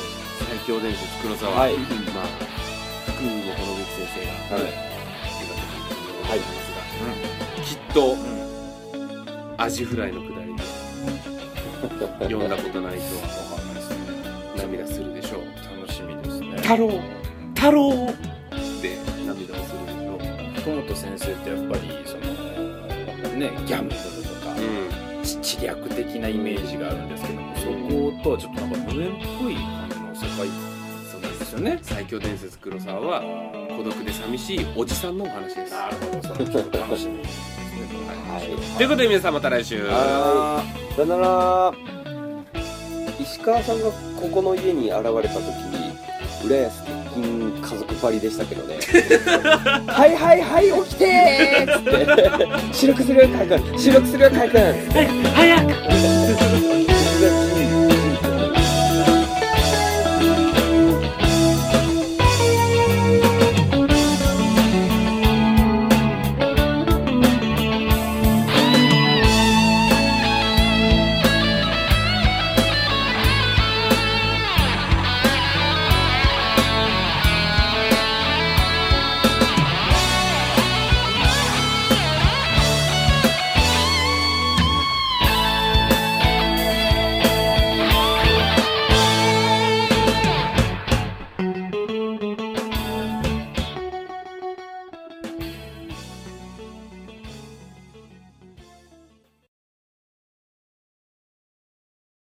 [0.48, 1.52] 最強伝説黒沢。
[1.54, 1.74] はい。
[1.74, 1.80] ま
[2.22, 2.26] あ
[3.12, 4.64] 福井の口先生がはい。
[6.28, 6.40] はい。
[7.62, 8.16] きっと
[9.56, 10.62] アジフライのくだりで
[12.24, 13.58] 読んだことない人は
[14.56, 15.17] 涙するで
[16.68, 16.90] 太郎。
[17.54, 17.88] 太郎。
[17.88, 18.14] っ
[18.82, 30.48] て涙をするでしょう福本先生ってやっぱりそのねギャンブルとか、う知知略的なイメージがあるんですけどもそことはちょっとなんか無縁っぽい感じの世界
[31.10, 31.78] そうなんですよね。
[31.80, 33.22] 最強伝説黒沢は
[33.74, 35.72] 孤独で寂しいおじさんのお話です。
[35.72, 38.76] なるほどそれちょっと楽しみはい。
[38.76, 39.84] ということで皆さんまた来週。
[39.86, 40.62] は
[40.94, 41.72] さよなら。
[43.18, 43.86] 石川さんが
[44.20, 45.87] ここの家に現れた時
[46.44, 48.78] 浦安鉄筋家族パリでしたけどね。
[49.86, 52.72] はいはいはい起きてーっつって。
[52.72, 53.78] 白くするよ海君。
[53.78, 54.60] 白くするよ海君。
[55.34, 56.87] 早く